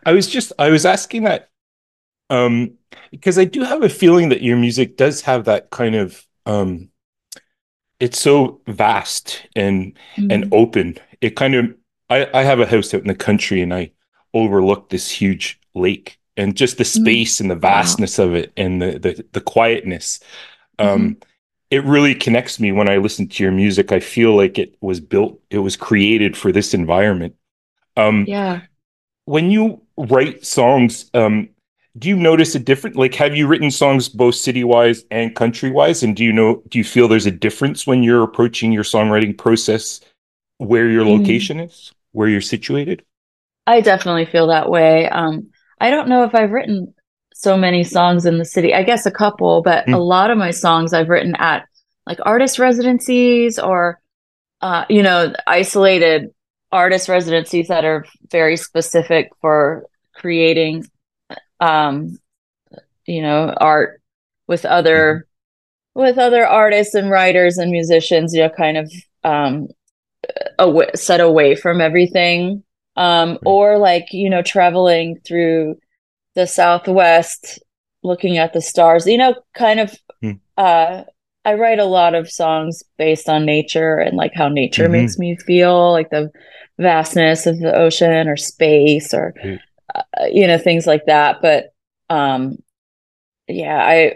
I 0.04 0.12
was 0.12 0.26
just 0.28 0.52
I 0.58 0.70
was 0.70 0.86
asking 0.86 1.24
that 1.24 1.50
um 2.30 2.72
because 3.10 3.38
I 3.38 3.44
do 3.44 3.62
have 3.62 3.82
a 3.82 3.88
feeling 3.88 4.28
that 4.28 4.42
your 4.42 4.56
music 4.56 4.96
does 4.96 5.22
have 5.22 5.44
that 5.44 5.70
kind 5.70 5.94
of 5.94 6.24
um 6.44 6.90
it's 7.98 8.20
so 8.20 8.60
vast 8.66 9.46
and 9.56 9.96
mm-hmm. 10.16 10.30
and 10.30 10.52
open. 10.52 10.98
It 11.20 11.30
kind 11.30 11.54
of 11.54 11.74
I 12.08 12.28
I 12.32 12.42
have 12.44 12.60
a 12.60 12.66
house 12.66 12.94
out 12.94 13.00
in 13.00 13.08
the 13.08 13.14
country 13.14 13.62
and 13.62 13.74
I 13.74 13.92
overlook 14.34 14.90
this 14.90 15.10
huge 15.10 15.58
lake 15.74 16.18
and 16.36 16.56
just 16.56 16.78
the 16.78 16.84
mm. 16.84 17.00
space 17.00 17.36
mm. 17.36 17.40
and 17.42 17.50
the 17.50 17.56
vastness 17.56 18.18
wow. 18.18 18.26
of 18.26 18.34
it 18.34 18.52
and 18.56 18.80
the 18.80 18.98
the, 18.98 19.24
the 19.32 19.40
quietness 19.40 20.20
um 20.78 21.00
mm-hmm. 21.00 21.12
it 21.70 21.84
really 21.84 22.14
connects 22.14 22.60
me 22.60 22.72
when 22.72 22.88
i 22.88 22.96
listen 22.96 23.28
to 23.28 23.42
your 23.42 23.52
music 23.52 23.92
i 23.92 24.00
feel 24.00 24.36
like 24.36 24.58
it 24.58 24.76
was 24.80 25.00
built 25.00 25.40
it 25.50 25.58
was 25.58 25.76
created 25.76 26.36
for 26.36 26.52
this 26.52 26.74
environment 26.74 27.34
um 27.96 28.24
yeah 28.26 28.60
when 29.24 29.50
you 29.50 29.80
write 29.96 30.44
songs 30.44 31.10
um 31.14 31.48
do 31.98 32.08
you 32.08 32.16
notice 32.16 32.54
a 32.54 32.58
different 32.58 32.96
like 32.96 33.14
have 33.14 33.36
you 33.36 33.46
written 33.46 33.70
songs 33.70 34.08
both 34.08 34.34
city 34.34 34.64
wise 34.64 35.04
and 35.10 35.34
country 35.34 35.70
wise 35.70 36.02
and 36.02 36.16
do 36.16 36.24
you 36.24 36.32
know 36.32 36.62
do 36.68 36.78
you 36.78 36.84
feel 36.84 37.08
there's 37.08 37.26
a 37.26 37.30
difference 37.30 37.86
when 37.86 38.02
you're 38.02 38.22
approaching 38.22 38.72
your 38.72 38.84
songwriting 38.84 39.36
process 39.36 40.00
where 40.58 40.88
your 40.88 41.04
mm. 41.04 41.18
location 41.18 41.60
is 41.60 41.92
where 42.12 42.28
you're 42.28 42.40
situated 42.40 43.04
i 43.66 43.80
definitely 43.80 44.26
feel 44.26 44.48
that 44.48 44.68
way 44.68 45.08
um 45.08 45.48
I 45.80 45.90
don't 45.90 46.08
know 46.08 46.24
if 46.24 46.34
I've 46.34 46.52
written 46.52 46.94
so 47.34 47.56
many 47.56 47.84
songs 47.84 48.24
in 48.24 48.38
the 48.38 48.44
city. 48.44 48.72
I 48.72 48.82
guess 48.82 49.04
a 49.04 49.10
couple, 49.10 49.62
but 49.62 49.86
mm. 49.86 49.94
a 49.94 49.98
lot 49.98 50.30
of 50.30 50.38
my 50.38 50.50
songs 50.50 50.92
I've 50.92 51.10
written 51.10 51.36
at 51.36 51.68
like 52.06 52.18
artist 52.24 52.58
residencies 52.58 53.58
or, 53.58 54.00
uh, 54.62 54.84
you 54.88 55.02
know, 55.02 55.32
isolated 55.46 56.30
artist 56.72 57.08
residencies 57.08 57.68
that 57.68 57.84
are 57.84 58.06
very 58.30 58.56
specific 58.56 59.30
for 59.40 59.86
creating, 60.14 60.86
um, 61.60 62.18
you 63.06 63.20
know, 63.20 63.52
art 63.56 64.00
with 64.46 64.64
other, 64.64 65.26
mm. 65.94 66.02
with 66.02 66.18
other 66.18 66.46
artists 66.46 66.94
and 66.94 67.10
writers 67.10 67.58
and 67.58 67.70
musicians, 67.70 68.34
you 68.34 68.42
know, 68.42 68.50
kind 68.50 68.78
of, 68.78 68.92
um, 69.24 69.68
away, 70.58 70.88
set 70.94 71.20
away 71.20 71.54
from 71.54 71.80
everything 71.80 72.62
um, 72.96 73.38
or 73.44 73.78
like 73.78 74.12
you 74.12 74.30
know 74.30 74.42
traveling 74.42 75.20
through 75.24 75.76
the 76.34 76.46
southwest 76.46 77.62
looking 78.02 78.38
at 78.38 78.52
the 78.52 78.60
stars 78.60 79.06
you 79.06 79.18
know 79.18 79.34
kind 79.54 79.80
of 79.80 79.94
hmm. 80.20 80.32
uh 80.56 81.02
i 81.44 81.54
write 81.54 81.78
a 81.78 81.84
lot 81.84 82.14
of 82.14 82.30
songs 82.30 82.82
based 82.98 83.28
on 83.28 83.44
nature 83.44 83.98
and 83.98 84.16
like 84.16 84.32
how 84.34 84.48
nature 84.48 84.84
mm-hmm. 84.84 84.92
makes 84.92 85.18
me 85.18 85.36
feel 85.36 85.92
like 85.92 86.10
the 86.10 86.30
vastness 86.78 87.46
of 87.46 87.58
the 87.58 87.74
ocean 87.74 88.28
or 88.28 88.36
space 88.36 89.14
or 89.14 89.34
mm. 89.42 89.58
uh, 89.94 90.02
you 90.30 90.46
know 90.46 90.58
things 90.58 90.86
like 90.86 91.06
that 91.06 91.40
but 91.40 91.72
um 92.10 92.56
yeah 93.48 93.78
i 93.78 94.12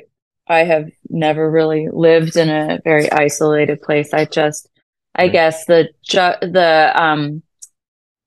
i 0.47 0.59
have 0.59 0.91
never 1.09 1.51
really 1.51 1.89
lived 1.91 2.37
in 2.37 2.51
a 2.51 2.79
very 2.85 3.11
isolated 3.11 3.81
place 3.81 4.13
i 4.13 4.27
just 4.27 4.69
i 5.15 5.27
guess 5.27 5.65
the 5.65 5.89
ju- 6.03 6.39
the 6.43 6.93
um 6.95 7.43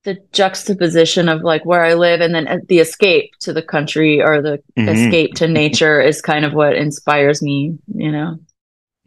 the 0.04 0.18
juxtaposition 0.34 1.30
of 1.30 1.42
like 1.42 1.66
where 1.66 1.84
I 1.84 1.94
live 1.94 2.22
and 2.22 2.36
then 2.36 2.48
uh, 2.48 2.58
the 2.68 2.80
escape 2.80 3.32
to 3.40 3.54
the 3.54 3.62
country 3.62 4.22
or 4.22 4.42
the 4.42 4.62
mm-hmm. 4.78 4.90
escape 4.90 5.36
to 5.36 5.48
nature 5.48 6.02
is 6.02 6.22
kind 6.22 6.46
of 6.46 6.54
what 6.54 6.76
inspires 6.76 7.42
me, 7.42 7.78
you 7.96 8.12
know. 8.12 8.38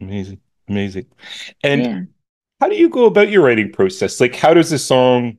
Amazing. 0.01 0.39
Amazing. 0.67 1.05
And 1.63 1.81
yeah. 1.81 2.01
how 2.59 2.69
do 2.69 2.75
you 2.75 2.89
go 2.89 3.05
about 3.05 3.29
your 3.29 3.45
writing 3.45 3.71
process? 3.71 4.19
Like 4.19 4.35
how 4.35 4.53
does 4.53 4.71
a 4.71 4.79
song 4.79 5.37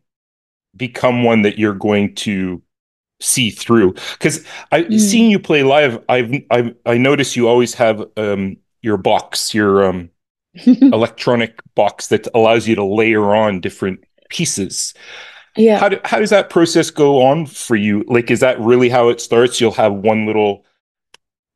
become 0.77 1.25
one 1.25 1.43
that 1.43 1.59
you're 1.59 1.75
going 1.75 2.15
to 2.17 2.63
see 3.21 3.51
through? 3.51 3.95
Cuz 4.21 4.45
I 4.71 4.83
mm. 4.83 4.99
seeing 4.99 5.31
you 5.31 5.39
play 5.39 5.65
live, 5.65 6.03
I've 6.09 6.33
I 6.51 6.73
I 6.87 6.99
notice 6.99 7.37
you 7.37 7.49
always 7.49 7.75
have 7.75 8.05
um 8.17 8.57
your 8.81 8.97
box, 8.97 9.53
your 9.53 9.85
um 9.85 10.11
electronic 10.67 11.61
box 11.75 12.09
that 12.09 12.29
allows 12.33 12.67
you 12.67 12.75
to 12.77 12.85
layer 12.85 13.35
on 13.35 13.61
different 13.61 14.05
pieces. 14.31 14.95
Yeah. 15.59 15.79
How, 15.79 15.89
do, 15.89 16.01
how 16.05 16.21
does 16.21 16.31
that 16.31 16.51
process 16.51 16.91
go 16.91 17.21
on 17.23 17.47
for 17.47 17.77
you? 17.77 18.05
Like, 18.07 18.31
is 18.31 18.41
that 18.41 18.59
really 18.61 18.89
how 18.89 19.09
it 19.09 19.21
starts? 19.21 19.61
You'll 19.61 19.73
have 19.73 19.93
one 19.93 20.25
little 20.25 20.65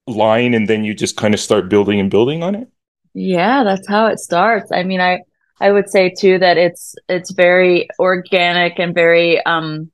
line 0.09 0.55
and 0.55 0.69
then 0.69 0.85
you 0.85 0.93
just 0.93 1.17
kind 1.17 1.33
of 1.33 1.41
start 1.41 1.69
building 1.69 2.01
and 2.01 2.11
building 2.11 2.43
on 2.43 2.57
it? 2.57 2.69
Yeah, 3.15 3.63
that's 3.63 3.87
how 3.89 4.07
it 4.07 4.19
starts. 4.19 4.73
I 4.73 4.83
mean, 4.83 5.01
I, 5.01 5.21
I 5.61 5.71
would 5.71 5.89
say 5.89 6.13
too 6.19 6.39
that 6.41 6.59
it's, 6.59 6.97
it's 7.09 7.31
very 7.31 7.89
organic 8.01 8.81
and 8.81 8.93
very, 8.93 9.45
um, 9.47 9.93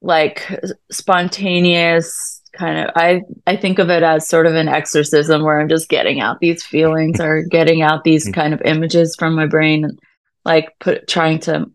like 0.00 0.48
spontaneous 0.92 2.40
kind 2.52 2.78
of 2.78 2.90
i 2.94 3.20
i 3.46 3.56
think 3.56 3.78
of 3.78 3.90
it 3.90 4.02
as 4.02 4.28
sort 4.28 4.46
of 4.46 4.54
an 4.54 4.68
exorcism 4.68 5.42
where 5.42 5.60
i'm 5.60 5.68
just 5.68 5.88
getting 5.88 6.20
out 6.20 6.38
these 6.40 6.64
feelings 6.64 7.20
or 7.20 7.42
getting 7.42 7.82
out 7.82 8.04
these 8.04 8.28
mm. 8.28 8.32
kind 8.32 8.54
of 8.54 8.62
images 8.64 9.16
from 9.18 9.34
my 9.34 9.44
brain 9.44 9.84
and 9.84 9.98
like 10.44 10.68
put 10.78 11.06
trying 11.08 11.38
to 11.38 11.68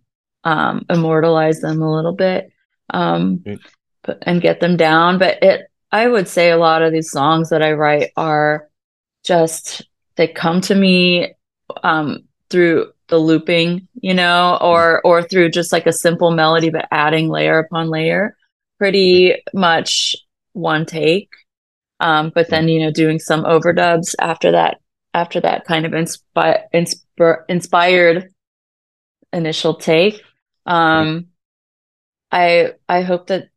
um, 0.44 0.86
immortalize 0.90 1.62
them 1.62 1.82
a 1.82 1.94
little 1.94 2.14
bit 2.14 2.52
um, 2.94 3.44
and 4.22 4.42
get 4.42 4.60
them 4.60 4.78
down. 4.78 5.20
But 5.20 5.42
it, 5.42 5.68
I 5.92 6.08
would 6.08 6.28
say 6.28 6.50
a 6.50 6.58
lot 6.58 6.82
of 6.82 6.92
these 6.92 7.12
songs 7.12 7.50
that 7.50 7.62
I 7.62 7.74
write 7.74 8.12
are 8.18 8.68
just 9.24 9.84
they 10.16 10.28
come 10.28 10.62
to 10.62 10.76
me 10.76 11.34
um, 11.84 12.24
through 12.50 12.92
the 13.08 13.18
looping, 13.18 13.88
you 14.02 14.14
know, 14.14 14.58
or 14.62 15.02
or 15.04 15.24
through 15.24 15.50
just 15.50 15.72
like 15.72 15.88
a 15.88 15.94
simple 15.94 16.32
melody, 16.32 16.70
but 16.70 16.88
adding 16.92 17.30
layer 17.30 17.60
upon 17.60 17.90
layer, 17.90 18.36
pretty 18.80 19.36
much 19.54 20.16
one 20.54 20.86
take. 20.86 21.30
Um, 22.00 22.32
but 22.34 22.50
then 22.50 22.68
you 22.68 22.82
know, 22.82 22.92
doing 22.92 23.20
some 23.20 23.44
overdubs 23.44 24.16
after 24.20 24.52
that, 24.52 24.80
after 25.14 25.40
that 25.42 25.66
kind 25.66 25.86
of 25.86 25.94
inspi- 25.94 26.64
insp- 26.74 27.44
inspired 27.48 28.30
initial 29.32 29.76
take. 29.76 30.22
Um, 30.66 31.28
I 32.32 32.74
I 32.90 33.02
hope 33.02 33.28
that 33.28 33.50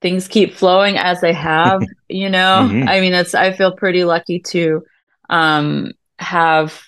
things 0.00 0.28
keep 0.28 0.54
flowing 0.54 0.96
as 0.96 1.20
they 1.20 1.32
have. 1.32 1.82
you 2.08 2.28
know, 2.28 2.68
mm-hmm. 2.68 2.88
I 2.88 3.00
mean, 3.00 3.14
it's 3.14 3.34
I 3.34 3.52
feel 3.52 3.74
pretty 3.74 4.04
lucky 4.04 4.40
to 4.40 4.82
um, 5.30 5.92
have 6.18 6.80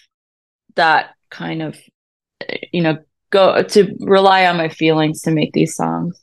that 0.75 1.14
kind 1.30 1.62
of 1.62 1.78
you 2.73 2.82
know 2.82 2.99
go 3.30 3.62
to 3.62 3.96
rely 4.00 4.46
on 4.46 4.56
my 4.56 4.68
feelings 4.68 5.23
to 5.23 5.30
make 5.30 5.52
these 5.52 5.75
songs. 5.75 6.20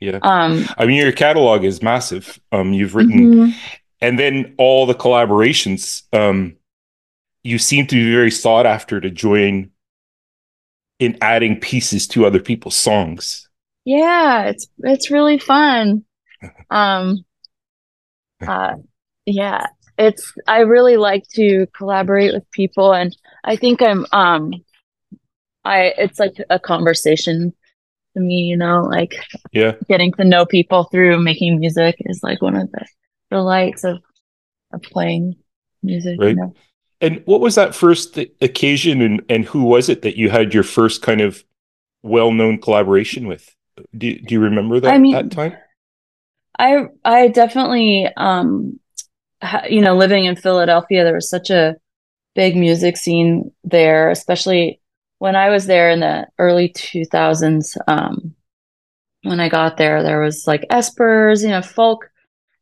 Yeah. 0.00 0.20
Um, 0.22 0.64
I 0.76 0.86
mean, 0.86 0.96
your 0.96 1.12
catalog 1.12 1.64
is 1.64 1.82
massive. 1.82 2.38
Um, 2.52 2.72
you've 2.72 2.94
written, 2.94 3.34
mm-hmm. 3.34 3.58
and 4.00 4.18
then 4.18 4.54
all 4.58 4.86
the 4.86 4.94
collaborations. 4.94 6.02
Um, 6.12 6.56
you 7.42 7.58
seem 7.58 7.86
to 7.86 7.94
be 7.94 8.12
very 8.12 8.30
sought 8.30 8.66
after 8.66 9.00
to 9.00 9.10
join 9.10 9.70
in 10.98 11.16
adding 11.20 11.60
pieces 11.60 12.06
to 12.08 12.26
other 12.26 12.40
people's 12.40 12.76
songs. 12.76 13.48
Yeah, 13.84 14.44
it's 14.44 14.66
it's 14.78 15.10
really 15.10 15.38
fun. 15.38 16.04
Um 16.70 17.24
uh 18.46 18.74
yeah, 19.26 19.66
it's 19.96 20.32
I 20.46 20.60
really 20.60 20.96
like 20.96 21.26
to 21.34 21.66
collaborate 21.76 22.32
with 22.32 22.48
people 22.52 22.94
and 22.94 23.16
I 23.42 23.56
think 23.56 23.82
I'm 23.82 24.06
um 24.12 24.52
I 25.64 25.94
it's 25.98 26.20
like 26.20 26.36
a 26.48 26.60
conversation 26.60 27.52
to 28.14 28.20
me, 28.20 28.42
you 28.42 28.56
know, 28.56 28.82
like 28.82 29.16
yeah, 29.52 29.72
getting 29.88 30.12
to 30.12 30.24
know 30.24 30.46
people 30.46 30.84
through 30.84 31.20
making 31.20 31.58
music 31.58 31.96
is 32.00 32.22
like 32.22 32.40
one 32.40 32.54
of 32.54 32.70
the 32.70 32.86
delights 33.30 33.82
of 33.82 33.98
of 34.72 34.82
playing 34.82 35.36
music. 35.82 36.20
Right. 36.20 36.30
You 36.30 36.36
know? 36.36 36.54
And 37.00 37.22
what 37.26 37.40
was 37.40 37.54
that 37.54 37.74
first 37.74 38.18
occasion, 38.40 39.00
and 39.00 39.22
and 39.28 39.44
who 39.44 39.62
was 39.62 39.88
it 39.88 40.02
that 40.02 40.16
you 40.16 40.30
had 40.30 40.52
your 40.52 40.64
first 40.64 41.02
kind 41.02 41.20
of 41.20 41.44
well 42.02 42.32
known 42.32 42.60
collaboration 42.60 43.28
with? 43.28 43.54
Do 43.96 44.18
Do 44.18 44.34
you 44.34 44.40
remember 44.40 44.80
that 44.80 44.92
I 44.92 44.98
mean, 44.98 45.12
that 45.12 45.30
time? 45.30 45.56
I 46.58 46.86
I 47.04 47.28
definitely 47.28 48.08
um 48.16 48.80
you 49.68 49.80
know 49.80 49.96
living 49.96 50.24
in 50.24 50.36
Philadelphia, 50.36 51.04
there 51.04 51.14
was 51.14 51.30
such 51.30 51.50
a 51.50 51.76
big 52.34 52.56
music 52.56 52.96
scene 52.96 53.52
there, 53.64 54.10
especially 54.10 54.80
when 55.18 55.36
I 55.36 55.50
was 55.50 55.66
there 55.66 55.90
in 55.90 56.00
the 56.00 56.26
early 56.38 56.68
two 56.68 57.04
thousands. 57.04 57.76
Um, 57.86 58.34
when 59.22 59.40
I 59.40 59.48
got 59.48 59.76
there, 59.76 60.02
there 60.02 60.20
was 60.20 60.46
like 60.46 60.64
espers, 60.70 61.42
you 61.42 61.48
know, 61.48 61.62
folk 61.62 62.10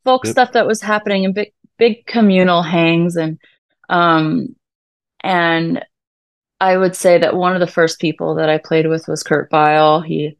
folk 0.05 0.25
yep. 0.25 0.33
stuff 0.33 0.52
that 0.52 0.66
was 0.66 0.83
happening 0.83 1.25
and 1.25 1.35
big 1.35 1.52
big 1.78 2.07
communal 2.07 2.62
hangs 2.62 3.16
and 3.16 3.38
um, 3.88 4.57
and 5.21 5.85
I 6.61 6.76
would 6.76 6.97
say 6.97 7.19
that 7.19 7.37
one 7.37 7.55
of 7.55 7.61
the 7.61 7.66
first 7.66 8.00
people 8.00 8.37
that 8.37 8.49
I 8.49 8.59
played 8.59 8.87
with 8.87 9.09
was 9.09 9.23
Kurt 9.23 9.50
Vile. 9.50 10.00
He, 10.00 10.37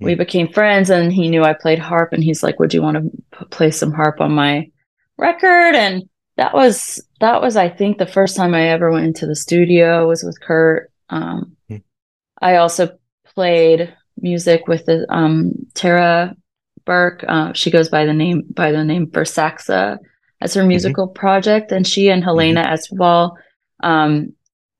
we 0.00 0.12
hmm. 0.12 0.18
became 0.18 0.52
friends 0.52 0.90
and 0.90 1.12
he 1.12 1.28
knew 1.28 1.42
I 1.42 1.54
played 1.54 1.78
harp 1.78 2.12
and 2.12 2.22
he's 2.22 2.42
like, 2.42 2.58
would 2.58 2.74
you 2.74 2.82
want 2.82 2.96
to 2.96 3.38
p- 3.38 3.46
play 3.46 3.70
some 3.70 3.92
harp 3.92 4.20
on 4.20 4.32
my 4.32 4.70
record? 5.16 5.74
And 5.74 6.08
that 6.36 6.52
was, 6.52 7.02
that 7.20 7.40
was, 7.40 7.56
I 7.56 7.68
think 7.68 7.96
the 7.96 8.06
first 8.06 8.36
time 8.36 8.54
I 8.54 8.68
ever 8.68 8.90
went 8.90 9.06
into 9.06 9.26
the 9.26 9.36
studio 9.36 10.08
was 10.08 10.22
with 10.22 10.40
Kurt. 10.40 10.90
Um, 11.08 11.56
mm. 11.70 11.82
I 12.42 12.56
also 12.56 12.98
played 13.34 13.94
music 14.20 14.66
with 14.66 14.84
the, 14.84 15.06
um, 15.08 15.52
Tara 15.74 16.36
Burke. 16.84 17.24
Uh, 17.26 17.52
she 17.52 17.70
goes 17.70 17.88
by 17.88 18.04
the 18.04 18.12
name, 18.12 18.42
by 18.50 18.72
the 18.72 18.84
name 18.84 19.06
Fursaxa 19.06 19.98
as 20.44 20.54
her 20.54 20.60
mm-hmm. 20.60 20.68
musical 20.68 21.08
mm-hmm. 21.08 21.18
project, 21.18 21.72
and 21.72 21.86
she 21.86 22.08
and 22.10 22.22
Helena 22.22 22.62
mm-hmm. 22.62 23.40
Um, 23.82 24.32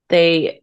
they, 0.09 0.61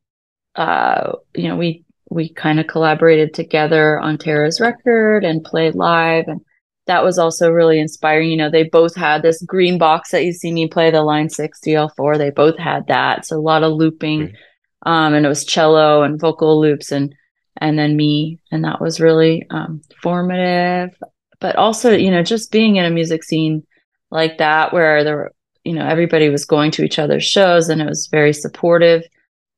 uh, 0.54 1.12
you 1.34 1.48
know, 1.48 1.56
we 1.56 1.84
we 2.08 2.32
kind 2.32 2.60
of 2.60 2.66
collaborated 2.66 3.34
together 3.34 3.98
on 3.98 4.16
Tara's 4.16 4.60
record 4.60 5.24
and 5.24 5.44
played 5.44 5.74
live, 5.74 6.28
and 6.28 6.40
that 6.86 7.04
was 7.04 7.18
also 7.18 7.50
really 7.50 7.78
inspiring. 7.78 8.30
You 8.30 8.36
know, 8.36 8.50
they 8.50 8.62
both 8.62 8.94
had 8.94 9.22
this 9.22 9.42
green 9.42 9.76
box 9.76 10.12
that 10.12 10.24
you 10.24 10.32
see 10.32 10.52
me 10.52 10.68
play 10.68 10.90
the 10.90 11.02
Line 11.02 11.28
Six 11.28 11.60
DL4. 11.66 12.16
They 12.16 12.30
both 12.30 12.58
had 12.58 12.86
that, 12.86 13.26
so 13.26 13.36
a 13.36 13.40
lot 13.40 13.64
of 13.64 13.72
looping, 13.72 14.28
mm-hmm. 14.28 14.88
um, 14.88 15.14
and 15.14 15.26
it 15.26 15.28
was 15.28 15.44
cello 15.44 16.02
and 16.02 16.20
vocal 16.20 16.60
loops 16.60 16.92
and 16.92 17.14
and 17.60 17.78
then 17.78 17.96
me, 17.96 18.38
and 18.50 18.64
that 18.64 18.80
was 18.80 19.00
really 19.00 19.46
um, 19.50 19.82
formative. 20.00 20.96
But 21.40 21.56
also, 21.56 21.92
you 21.92 22.10
know, 22.10 22.22
just 22.22 22.52
being 22.52 22.76
in 22.76 22.84
a 22.84 22.90
music 22.90 23.24
scene 23.24 23.66
like 24.12 24.38
that 24.38 24.74
where 24.74 25.02
there 25.02 25.16
were, 25.16 25.32
you 25.64 25.72
know, 25.72 25.86
everybody 25.86 26.28
was 26.28 26.44
going 26.44 26.70
to 26.72 26.84
each 26.84 26.98
other's 26.98 27.24
shows 27.24 27.70
and 27.70 27.80
it 27.80 27.88
was 27.88 28.08
very 28.08 28.34
supportive. 28.34 29.02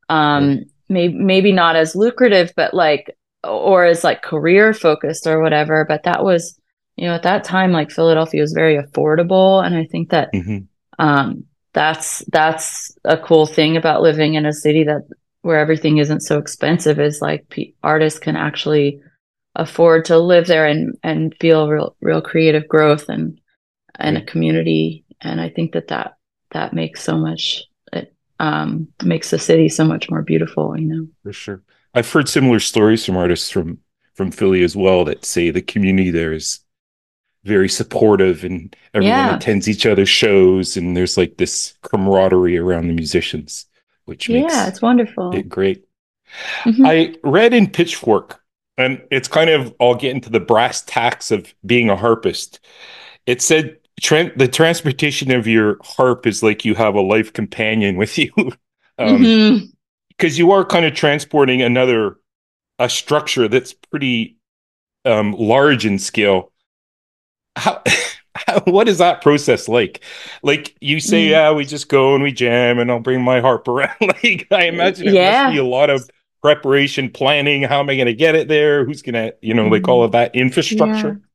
Um, 0.08 0.66
maybe, 0.88 1.12
maybe 1.12 1.50
not 1.50 1.74
as 1.74 1.96
lucrative, 1.96 2.52
but 2.54 2.72
like, 2.72 3.16
or 3.42 3.84
as 3.84 4.04
like 4.04 4.22
career 4.22 4.72
focused 4.72 5.26
or 5.26 5.40
whatever. 5.40 5.84
But 5.84 6.04
that 6.04 6.22
was, 6.22 6.56
you 6.94 7.08
know, 7.08 7.14
at 7.14 7.24
that 7.24 7.42
time, 7.42 7.72
like 7.72 7.90
Philadelphia 7.90 8.40
was 8.40 8.52
very 8.52 8.80
affordable. 8.80 9.64
And 9.64 9.74
I 9.74 9.86
think 9.86 10.10
that, 10.10 10.32
mm-hmm. 10.32 10.58
um, 11.04 11.44
that's, 11.72 12.24
that's 12.30 12.96
a 13.04 13.18
cool 13.18 13.46
thing 13.46 13.76
about 13.76 14.02
living 14.02 14.34
in 14.34 14.46
a 14.46 14.52
city 14.52 14.84
that 14.84 15.02
where 15.42 15.58
everything 15.58 15.98
isn't 15.98 16.20
so 16.20 16.38
expensive 16.38 17.00
is 17.00 17.20
like 17.20 17.48
p- 17.48 17.74
artists 17.82 18.20
can 18.20 18.36
actually 18.36 19.00
afford 19.56 20.04
to 20.04 20.18
live 20.18 20.46
there 20.46 20.66
and, 20.66 20.96
and 21.02 21.34
feel 21.40 21.68
real, 21.68 21.96
real 22.00 22.22
creative 22.22 22.68
growth 22.68 23.08
and, 23.08 23.40
and 23.98 24.16
a 24.16 24.24
community. 24.24 25.04
And 25.20 25.40
I 25.40 25.48
think 25.48 25.72
that 25.72 25.88
that, 25.88 26.16
that 26.50 26.72
makes 26.72 27.02
so 27.02 27.16
much, 27.16 27.62
it 27.92 28.14
um, 28.40 28.88
makes 29.02 29.30
the 29.30 29.38
city 29.38 29.68
so 29.68 29.84
much 29.84 30.10
more 30.10 30.22
beautiful, 30.22 30.78
you 30.78 30.86
know? 30.86 31.06
For 31.22 31.32
sure. 31.32 31.62
I've 31.94 32.10
heard 32.10 32.28
similar 32.28 32.60
stories 32.60 33.04
from 33.04 33.16
artists 33.16 33.50
from, 33.50 33.78
from 34.14 34.30
Philly 34.30 34.62
as 34.62 34.76
well 34.76 35.04
that 35.04 35.24
say 35.24 35.50
the 35.50 35.62
community 35.62 36.10
there 36.10 36.32
is 36.32 36.60
very 37.44 37.68
supportive 37.68 38.44
and 38.44 38.74
everyone 38.94 39.16
yeah. 39.16 39.36
attends 39.36 39.68
each 39.68 39.86
other's 39.86 40.08
shows 40.08 40.76
and 40.76 40.96
there's 40.96 41.16
like 41.16 41.36
this 41.36 41.74
camaraderie 41.82 42.56
around 42.56 42.88
the 42.88 42.94
musicians, 42.94 43.66
which 44.06 44.28
makes 44.28 44.52
yeah, 44.52 44.66
it's 44.66 44.82
wonderful. 44.82 45.34
It 45.34 45.48
great. 45.48 45.84
Mm-hmm. 46.64 46.86
I 46.86 47.14
read 47.22 47.54
in 47.54 47.70
Pitchfork, 47.70 48.40
and 48.76 49.02
it's 49.10 49.28
kind 49.28 49.50
of 49.50 49.74
I'll 49.80 49.94
get 49.94 50.14
into 50.14 50.30
the 50.30 50.40
brass 50.40 50.82
tacks 50.82 51.30
of 51.30 51.52
being 51.64 51.90
a 51.90 51.96
harpist. 51.96 52.60
It 53.26 53.42
said 53.42 53.76
the 54.00 54.50
transportation 54.52 55.30
of 55.30 55.46
your 55.46 55.78
harp 55.82 56.26
is 56.26 56.42
like 56.42 56.64
you 56.64 56.74
have 56.74 56.94
a 56.94 57.00
life 57.00 57.32
companion 57.32 57.96
with 57.96 58.18
you 58.18 58.32
because 58.34 58.54
um, 58.98 59.22
mm-hmm. 59.22 60.26
you 60.26 60.50
are 60.50 60.64
kind 60.64 60.84
of 60.84 60.94
transporting 60.94 61.62
another 61.62 62.18
a 62.78 62.88
structure 62.88 63.48
that's 63.48 63.72
pretty 63.72 64.36
um, 65.04 65.32
large 65.32 65.86
in 65.86 65.98
scale. 65.98 66.52
How, 67.56 67.82
how, 68.34 68.60
what 68.60 68.88
is 68.88 68.98
that 68.98 69.22
process 69.22 69.68
like? 69.68 70.02
Like 70.42 70.76
you 70.80 71.00
say, 71.00 71.26
mm. 71.26 71.30
yeah, 71.30 71.52
we 71.52 71.64
just 71.64 71.88
go 71.88 72.14
and 72.14 72.22
we 72.22 72.32
jam, 72.32 72.78
and 72.78 72.90
I'll 72.90 73.00
bring 73.00 73.22
my 73.22 73.40
harp 73.40 73.68
around. 73.68 73.94
like 74.00 74.48
I 74.50 74.64
imagine 74.64 75.08
it 75.08 75.14
yeah. 75.14 75.44
must 75.44 75.54
be 75.54 75.58
a 75.58 75.64
lot 75.64 75.90
of 75.90 76.08
preparation, 76.42 77.10
planning. 77.10 77.62
How 77.62 77.80
am 77.80 77.88
I 77.88 77.94
going 77.94 78.06
to 78.06 78.14
get 78.14 78.34
it 78.34 78.48
there? 78.48 78.84
Who's 78.84 79.02
going 79.02 79.14
to, 79.14 79.34
you 79.40 79.54
know, 79.54 79.68
like 79.68 79.88
all 79.88 80.02
of 80.02 80.12
that 80.12 80.34
infrastructure? 80.34 81.08
Yeah. 81.08 81.28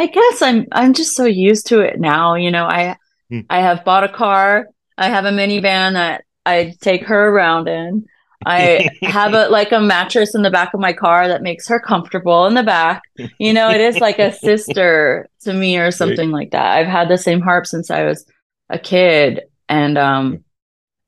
I 0.00 0.06
guess 0.06 0.40
I'm 0.40 0.66
I'm 0.72 0.94
just 0.94 1.14
so 1.14 1.26
used 1.26 1.66
to 1.66 1.80
it 1.80 2.00
now. 2.00 2.34
You 2.34 2.50
know, 2.50 2.64
I 2.64 2.96
hmm. 3.28 3.40
I 3.50 3.60
have 3.60 3.84
bought 3.84 4.02
a 4.02 4.08
car. 4.08 4.68
I 4.96 5.10
have 5.10 5.26
a 5.26 5.30
minivan 5.30 5.92
that 5.92 6.24
I 6.46 6.74
take 6.80 7.04
her 7.04 7.28
around 7.28 7.68
in. 7.68 8.06
I 8.46 8.88
have 9.02 9.34
a 9.34 9.50
like 9.50 9.72
a 9.72 9.80
mattress 9.80 10.34
in 10.34 10.40
the 10.40 10.50
back 10.50 10.72
of 10.72 10.80
my 10.80 10.94
car 10.94 11.28
that 11.28 11.42
makes 11.42 11.68
her 11.68 11.78
comfortable 11.78 12.46
in 12.46 12.54
the 12.54 12.62
back. 12.62 13.02
You 13.38 13.52
know, 13.52 13.68
it 13.68 13.82
is 13.82 13.98
like 13.98 14.18
a 14.18 14.32
sister 14.48 15.28
to 15.42 15.52
me 15.52 15.76
or 15.76 15.90
something 15.90 16.30
like 16.30 16.52
that. 16.52 16.78
I've 16.78 16.86
had 16.86 17.10
the 17.10 17.18
same 17.18 17.42
harp 17.42 17.66
since 17.66 17.90
I 17.90 18.04
was 18.04 18.24
a 18.70 18.78
kid 18.78 19.42
and 19.68 19.98
um 19.98 20.30
hmm. 20.30 20.36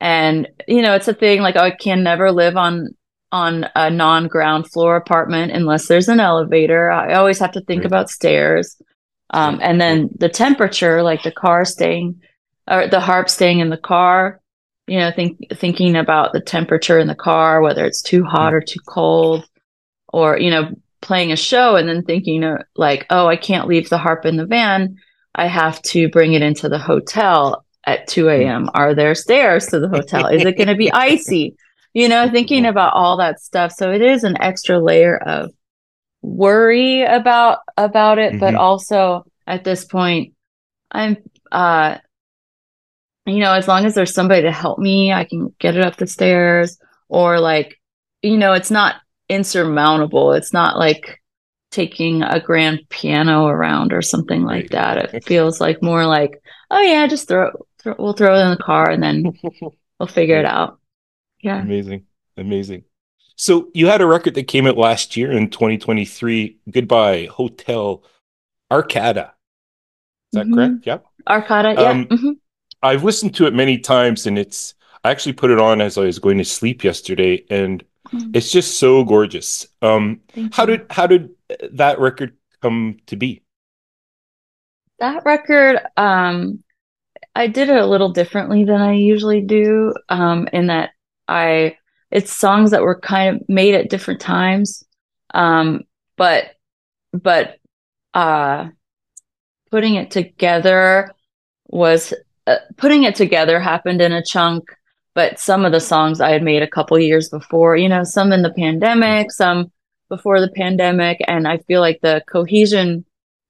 and 0.02 0.48
you 0.68 0.82
know, 0.82 0.94
it's 0.94 1.08
a 1.08 1.14
thing 1.14 1.40
like 1.40 1.56
I 1.56 1.70
can 1.70 2.02
never 2.02 2.30
live 2.30 2.58
on 2.58 2.94
on 3.32 3.66
a 3.74 3.90
non-ground 3.90 4.70
floor 4.70 4.94
apartment 4.96 5.52
unless 5.52 5.88
there's 5.88 6.08
an 6.08 6.20
elevator. 6.20 6.90
I 6.90 7.14
always 7.14 7.38
have 7.38 7.52
to 7.52 7.62
think 7.62 7.80
right. 7.80 7.86
about 7.86 8.10
stairs. 8.10 8.80
Um, 9.30 9.58
and 9.62 9.80
then 9.80 10.10
the 10.18 10.28
temperature, 10.28 11.02
like 11.02 11.22
the 11.22 11.32
car 11.32 11.64
staying 11.64 12.20
or 12.70 12.86
the 12.86 13.00
harp 13.00 13.30
staying 13.30 13.60
in 13.60 13.70
the 13.70 13.78
car, 13.78 14.40
you 14.86 14.98
know, 14.98 15.10
think 15.10 15.38
thinking 15.54 15.96
about 15.96 16.34
the 16.34 16.40
temperature 16.40 16.98
in 16.98 17.06
the 17.06 17.14
car, 17.14 17.62
whether 17.62 17.86
it's 17.86 18.02
too 18.02 18.24
hot 18.24 18.52
mm. 18.52 18.56
or 18.56 18.60
too 18.60 18.80
cold, 18.86 19.48
or, 20.12 20.38
you 20.38 20.50
know, 20.50 20.70
playing 21.00 21.32
a 21.32 21.36
show 21.36 21.76
and 21.76 21.88
then 21.88 22.02
thinking 22.02 22.44
uh, 22.44 22.62
like, 22.76 23.06
oh, 23.08 23.26
I 23.26 23.36
can't 23.36 23.68
leave 23.68 23.88
the 23.88 23.98
harp 23.98 24.26
in 24.26 24.36
the 24.36 24.46
van. 24.46 24.98
I 25.34 25.46
have 25.46 25.80
to 25.82 26.08
bring 26.10 26.34
it 26.34 26.42
into 26.42 26.68
the 26.68 26.78
hotel 26.78 27.64
at 27.86 28.06
2 28.08 28.28
a.m. 28.28 28.66
Mm. 28.66 28.70
Are 28.74 28.94
there 28.94 29.14
stairs 29.14 29.66
to 29.68 29.80
the 29.80 29.88
hotel? 29.88 30.26
Is 30.26 30.44
it 30.44 30.58
going 30.58 30.68
to 30.68 30.74
be 30.74 30.92
icy? 30.92 31.56
You 31.94 32.08
know, 32.08 32.30
thinking 32.30 32.64
about 32.64 32.94
all 32.94 33.18
that 33.18 33.40
stuff. 33.40 33.72
So 33.72 33.92
it 33.92 34.02
is 34.02 34.24
an 34.24 34.40
extra 34.40 34.78
layer 34.78 35.16
of 35.16 35.50
worry 36.22 37.02
about 37.02 37.58
about 37.76 38.18
it, 38.18 38.30
mm-hmm. 38.32 38.40
but 38.40 38.54
also 38.54 39.24
at 39.46 39.64
this 39.64 39.84
point, 39.84 40.34
I'm 40.90 41.16
uh 41.50 41.98
you 43.26 43.38
know, 43.38 43.52
as 43.52 43.68
long 43.68 43.84
as 43.84 43.94
there's 43.94 44.14
somebody 44.14 44.42
to 44.42 44.52
help 44.52 44.78
me, 44.78 45.12
I 45.12 45.24
can 45.24 45.54
get 45.60 45.76
it 45.76 45.84
up 45.84 45.96
the 45.96 46.06
stairs 46.06 46.78
or 47.08 47.38
like, 47.38 47.80
you 48.20 48.36
know, 48.36 48.52
it's 48.52 48.70
not 48.70 48.96
insurmountable. 49.28 50.32
It's 50.32 50.52
not 50.52 50.76
like 50.76 51.20
taking 51.70 52.22
a 52.22 52.40
grand 52.40 52.80
piano 52.88 53.46
around 53.46 53.92
or 53.92 54.02
something 54.02 54.42
like 54.42 54.70
that. 54.70 55.14
It 55.14 55.24
feels 55.26 55.60
like 55.60 55.82
more 55.82 56.04
like, 56.04 56.42
oh 56.70 56.80
yeah, 56.80 57.06
just 57.06 57.28
throw, 57.28 57.50
throw 57.78 57.94
we'll 57.98 58.12
throw 58.12 58.34
it 58.36 58.42
in 58.42 58.50
the 58.50 58.56
car 58.56 58.90
and 58.90 59.02
then 59.02 59.32
we'll 59.98 60.08
figure 60.08 60.38
it 60.38 60.46
out. 60.46 60.80
Yeah. 61.42 61.60
Amazing. 61.60 62.06
Amazing. 62.36 62.84
So 63.36 63.70
you 63.74 63.88
had 63.88 64.00
a 64.00 64.06
record 64.06 64.34
that 64.34 64.44
came 64.44 64.66
out 64.66 64.78
last 64.78 65.16
year 65.16 65.32
in 65.32 65.50
2023, 65.50 66.58
Goodbye 66.70 67.26
Hotel 67.26 68.02
Arkada. 68.70 69.30
Is 70.32 70.38
that 70.38 70.46
mm-hmm. 70.46 70.54
correct? 70.54 70.86
Yeah. 70.86 70.98
Arkada, 71.28 71.74
yeah. 71.74 71.90
Um, 71.90 72.06
mm-hmm. 72.06 72.30
I've 72.82 73.04
listened 73.04 73.34
to 73.36 73.46
it 73.46 73.54
many 73.54 73.78
times 73.78 74.26
and 74.26 74.38
it's 74.38 74.74
I 75.04 75.10
actually 75.10 75.32
put 75.32 75.50
it 75.50 75.58
on 75.58 75.80
as 75.80 75.98
I 75.98 76.02
was 76.02 76.18
going 76.18 76.38
to 76.38 76.44
sleep 76.44 76.84
yesterday 76.84 77.44
and 77.50 77.84
mm-hmm. 78.08 78.30
it's 78.34 78.50
just 78.50 78.78
so 78.78 79.04
gorgeous. 79.04 79.66
Um 79.82 80.20
how 80.52 80.64
did 80.64 80.86
how 80.90 81.06
did 81.06 81.30
that 81.72 81.98
record 81.98 82.36
come 82.60 82.98
to 83.06 83.16
be? 83.16 83.42
That 85.00 85.24
record 85.24 85.80
um 85.96 86.62
I 87.34 87.46
did 87.46 87.70
it 87.70 87.76
a 87.76 87.86
little 87.86 88.10
differently 88.10 88.64
than 88.64 88.80
I 88.80 88.92
usually 88.92 89.40
do 89.40 89.94
um 90.08 90.48
in 90.52 90.68
that 90.68 90.90
I 91.28 91.76
it's 92.10 92.36
songs 92.36 92.70
that 92.70 92.82
were 92.82 93.00
kind 93.00 93.36
of 93.36 93.48
made 93.48 93.74
at 93.74 93.90
different 93.90 94.20
times. 94.20 94.84
Um, 95.34 95.82
but 96.16 96.56
but 97.12 97.58
uh, 98.14 98.68
putting 99.70 99.94
it 99.94 100.10
together 100.10 101.10
was 101.66 102.12
uh, 102.46 102.56
putting 102.76 103.04
it 103.04 103.14
together 103.14 103.58
happened 103.58 104.00
in 104.00 104.12
a 104.12 104.22
chunk. 104.24 104.64
But 105.14 105.38
some 105.38 105.66
of 105.66 105.72
the 105.72 105.80
songs 105.80 106.20
I 106.20 106.30
had 106.30 106.42
made 106.42 106.62
a 106.62 106.68
couple 106.68 106.98
years 106.98 107.28
before, 107.28 107.76
you 107.76 107.88
know, 107.88 108.02
some 108.02 108.32
in 108.32 108.42
the 108.42 108.52
pandemic, 108.52 109.30
some 109.30 109.70
before 110.08 110.40
the 110.40 110.50
pandemic, 110.50 111.22
and 111.28 111.46
I 111.46 111.58
feel 111.58 111.80
like 111.80 112.00
the 112.00 112.22
cohesion 112.30 113.04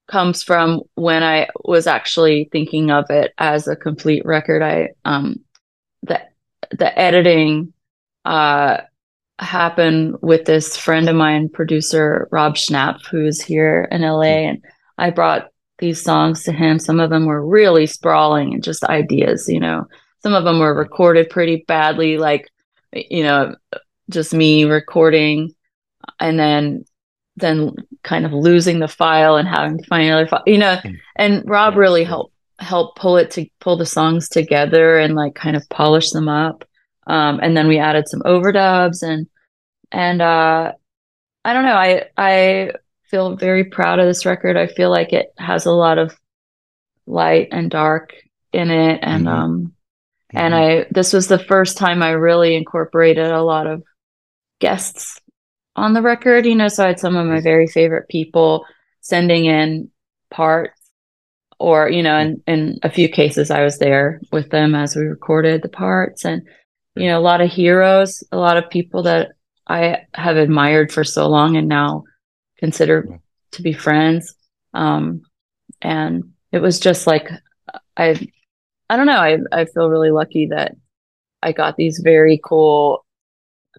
comes 0.09 0.43
from 0.43 0.83
when 0.95 1.23
I 1.23 1.49
was 1.65 1.87
actually 1.87 2.49
thinking 2.53 2.91
of 2.91 3.07
it 3.11 3.33
as 3.39 3.67
a 3.67 3.77
complete 3.77 4.25
record. 4.25 4.63
I 4.63 4.91
um 5.05 5.41
the 6.03 6.21
the 6.79 6.99
editing 6.99 7.73
uh, 8.25 8.79
happened 9.39 10.17
with 10.23 10.45
this 10.45 10.77
friend 10.77 11.09
of 11.09 11.17
mine, 11.17 11.49
producer 11.49 12.29
Rob 12.31 12.57
Schnapf, 12.57 13.07
who's 13.07 13.41
here 13.41 13.89
in 13.91 14.03
LA. 14.03 14.49
And 14.49 14.65
I 14.99 15.11
brought 15.11 15.49
these 15.79 16.03
songs 16.03 16.45
to 16.45 16.53
him. 16.53 16.79
Some 16.79 17.01
of 17.01 17.11
them 17.11 17.27
were 17.27 17.45
really 17.45 17.87
sprawling 17.87 18.55
and 18.55 18.63
just 18.63 18.85
ideas, 18.85 19.49
you 19.49 19.61
know. 19.61 19.87
Some 20.23 20.35
of 20.35 20.45
them 20.45 20.61
were 20.61 20.75
recorded 20.75 21.31
pretty 21.31 21.65
badly, 21.67 22.19
like, 22.19 22.49
you 22.93 23.25
know, 23.25 23.57
just 24.09 24.33
me 24.33 24.65
recording 24.65 25.55
and 26.21 26.39
then 26.39 26.85
then 27.37 27.75
kind 28.03 28.27
of 28.27 28.33
losing 28.33 28.79
the 28.79 28.89
file 28.89 29.37
and 29.37 29.49
having 29.49 29.79
to 29.79 29.85
find 29.85 30.07
another 30.07 30.27
file, 30.27 30.43
you 30.47 30.59
know. 30.59 30.77
Hmm. 30.77 30.91
And 31.17 31.43
Rob 31.49 31.77
really 31.77 32.05
helped 32.05 32.35
help 32.63 32.97
pull 32.97 33.17
it 33.17 33.31
to 33.33 33.47
pull 33.61 33.77
the 33.77 33.87
songs 33.87 34.29
together 34.29 34.99
and 34.99 35.15
like 35.15 35.35
kind 35.35 35.57
of 35.57 35.69
polish 35.69 36.11
them 36.11 36.29
up. 36.29 36.65
Um, 37.07 37.41
and 37.43 37.57
then 37.57 37.69
we 37.69 37.79
added 37.79 38.09
some 38.09 38.21
overdubs 38.21 39.03
and 39.03 39.27
and 39.91 40.23
uh, 40.23 40.73
I 41.45 41.53
don't 41.53 41.65
know. 41.65 41.75
I 41.75 42.05
I 42.17 42.71
feel 43.11 43.37
very 43.37 43.65
proud 43.65 43.99
of 43.99 44.07
this 44.07 44.25
record. 44.25 44.57
I 44.57 44.67
feel 44.67 44.91
like 44.91 45.13
it 45.13 45.33
has 45.37 45.67
a 45.67 45.73
lot 45.73 45.99
of 45.99 46.19
light 47.07 47.49
and 47.53 47.71
dark 47.71 48.15
in 48.53 48.71
it, 48.71 49.01
and 49.03 49.27
mm-hmm. 49.27 49.35
um, 49.35 49.61
mm-hmm. 49.61 50.39
and 50.39 50.55
I 50.55 50.87
this 50.91 51.13
was 51.13 51.29
the 51.29 51.39
first 51.39 51.77
time 51.77 52.03
I 52.03 52.11
really 52.11 52.57
incorporated 52.57 53.27
a 53.27 53.43
lot 53.43 53.67
of 53.67 53.83
guests 54.61 55.21
on 55.77 55.93
the 55.93 56.03
record. 56.03 56.47
You 56.47 56.55
know, 56.55 56.69
so 56.69 56.85
I 56.85 56.89
had 56.89 57.01
some 57.01 57.17
of 57.17 57.27
my 57.27 57.41
very 57.41 57.67
favorite 57.67 58.09
people 58.09 58.65
sending 59.01 59.45
in 59.45 59.91
parts 60.31 60.82
or 61.63 61.89
you 61.89 62.03
know 62.03 62.19
in, 62.19 62.43
in 62.49 62.79
a 62.83 62.91
few 62.91 63.09
cases 63.09 63.51
i 63.51 63.63
was 63.63 63.79
there 63.79 64.21
with 64.33 64.51
them 64.51 64.75
as 64.75 64.97
we 64.97 65.03
recorded 65.05 65.63
the 65.63 65.69
parts. 65.69 66.25
And 66.25 66.43
you 66.97 67.07
know 67.07 67.19
a 67.19 67.29
lot 67.31 67.41
of 67.41 67.51
heroes 67.51 68.23
a 68.33 68.37
lot 68.37 68.57
of 68.57 68.69
people 68.69 69.05
that 69.05 69.31
i 69.69 69.99
have 70.15 70.37
admired 70.37 70.93
for 70.93 71.05
so 71.05 71.29
long 71.29 71.57
and 71.57 71.69
now 71.69 72.03
consider 72.59 73.21
to 73.53 73.63
be 73.63 73.73
friends. 73.73 74.35
Um 74.75 75.23
and 75.81 76.33
it 76.51 76.59
was 76.59 76.81
just 76.81 77.07
like 77.07 77.29
i 77.97 78.29
i 78.91 78.97
don't 78.97 79.07
know. 79.07 79.23
I 79.29 79.39
i 79.53 79.65
feel 79.65 79.89
really 79.89 80.11
lucky 80.11 80.47
that 80.47 80.75
i 81.43 81.53
got 81.53 81.77
these 81.77 82.01
very 82.03 82.41
cool 82.45 83.02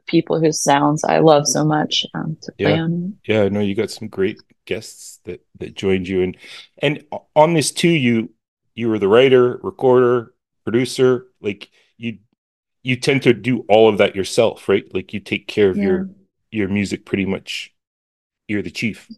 people 0.07 0.39
whose 0.39 0.61
sounds 0.61 1.03
i 1.03 1.19
love 1.19 1.47
so 1.47 1.63
much 1.63 2.05
um, 2.13 2.37
to 2.41 2.51
play 2.53 2.75
yeah. 2.75 2.81
on. 2.81 3.17
Yeah 3.25 3.49
no 3.49 3.59
you 3.59 3.75
got 3.75 3.91
some 3.91 4.07
great 4.07 4.39
guests 4.65 5.19
that 5.25 5.45
that 5.59 5.75
joined 5.75 6.07
you. 6.07 6.21
And 6.21 6.37
and 6.79 7.03
on 7.35 7.53
this 7.53 7.71
too 7.71 7.89
you 7.89 8.29
you 8.75 8.89
were 8.89 8.99
the 8.99 9.07
writer 9.07 9.59
recorder 9.63 10.33
producer 10.63 11.27
like 11.41 11.69
you 11.97 12.19
you 12.81 12.95
tend 12.95 13.23
to 13.23 13.33
do 13.33 13.65
all 13.69 13.87
of 13.89 13.97
that 13.97 14.15
yourself 14.15 14.67
right? 14.69 14.85
Like 14.93 15.13
you 15.13 15.19
take 15.19 15.47
care 15.47 15.69
of 15.69 15.77
yeah. 15.77 15.83
your 15.83 16.09
your 16.51 16.67
music 16.67 17.05
pretty 17.05 17.25
much. 17.25 17.73
You're 18.47 18.61
the 18.61 18.71
chief. 18.71 19.09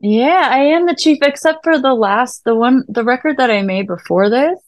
Yeah 0.00 0.48
i 0.50 0.58
am 0.58 0.86
the 0.86 0.96
chief 0.96 1.18
except 1.22 1.64
for 1.64 1.78
the 1.78 1.94
last 1.94 2.44
the 2.44 2.54
one 2.54 2.84
the 2.88 3.04
record 3.04 3.38
that 3.38 3.50
i 3.50 3.62
made 3.62 3.86
before 3.86 4.28
this 4.28 4.58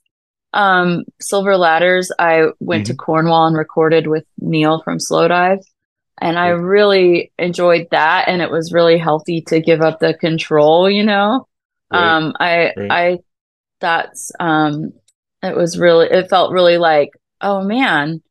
um 0.53 1.05
silver 1.21 1.57
ladders 1.57 2.11
i 2.19 2.45
went 2.61 2.85
mm-hmm. 2.85 2.93
to 2.93 2.97
cornwall 2.97 3.47
and 3.47 3.57
recorded 3.57 4.07
with 4.07 4.25
neil 4.39 4.81
from 4.83 4.99
Slowdive. 4.99 5.65
and 6.21 6.39
I 6.39 6.49
really 6.49 7.33
enjoyed 7.39 7.89
that. 7.91 8.29
And 8.29 8.41
it 8.41 8.51
was 8.51 8.73
really 8.73 8.97
healthy 8.99 9.43
to 9.49 9.61
give 9.61 9.83
up 9.83 10.01
the 10.01 10.15
control, 10.15 10.89
you 10.89 11.05
know? 11.05 11.47
Right. 11.93 12.17
Um, 12.17 12.33
I, 12.41 12.73
right. 12.77 12.91
I, 12.91 13.19
that's, 13.81 14.33
um, 14.41 14.93
it 15.43 15.55
was 15.55 15.79
really, 15.79 16.07
it 16.07 16.31
felt 16.31 16.53
really 16.53 16.79
like, 16.79 17.11
oh 17.41 17.63
man, 17.63 18.23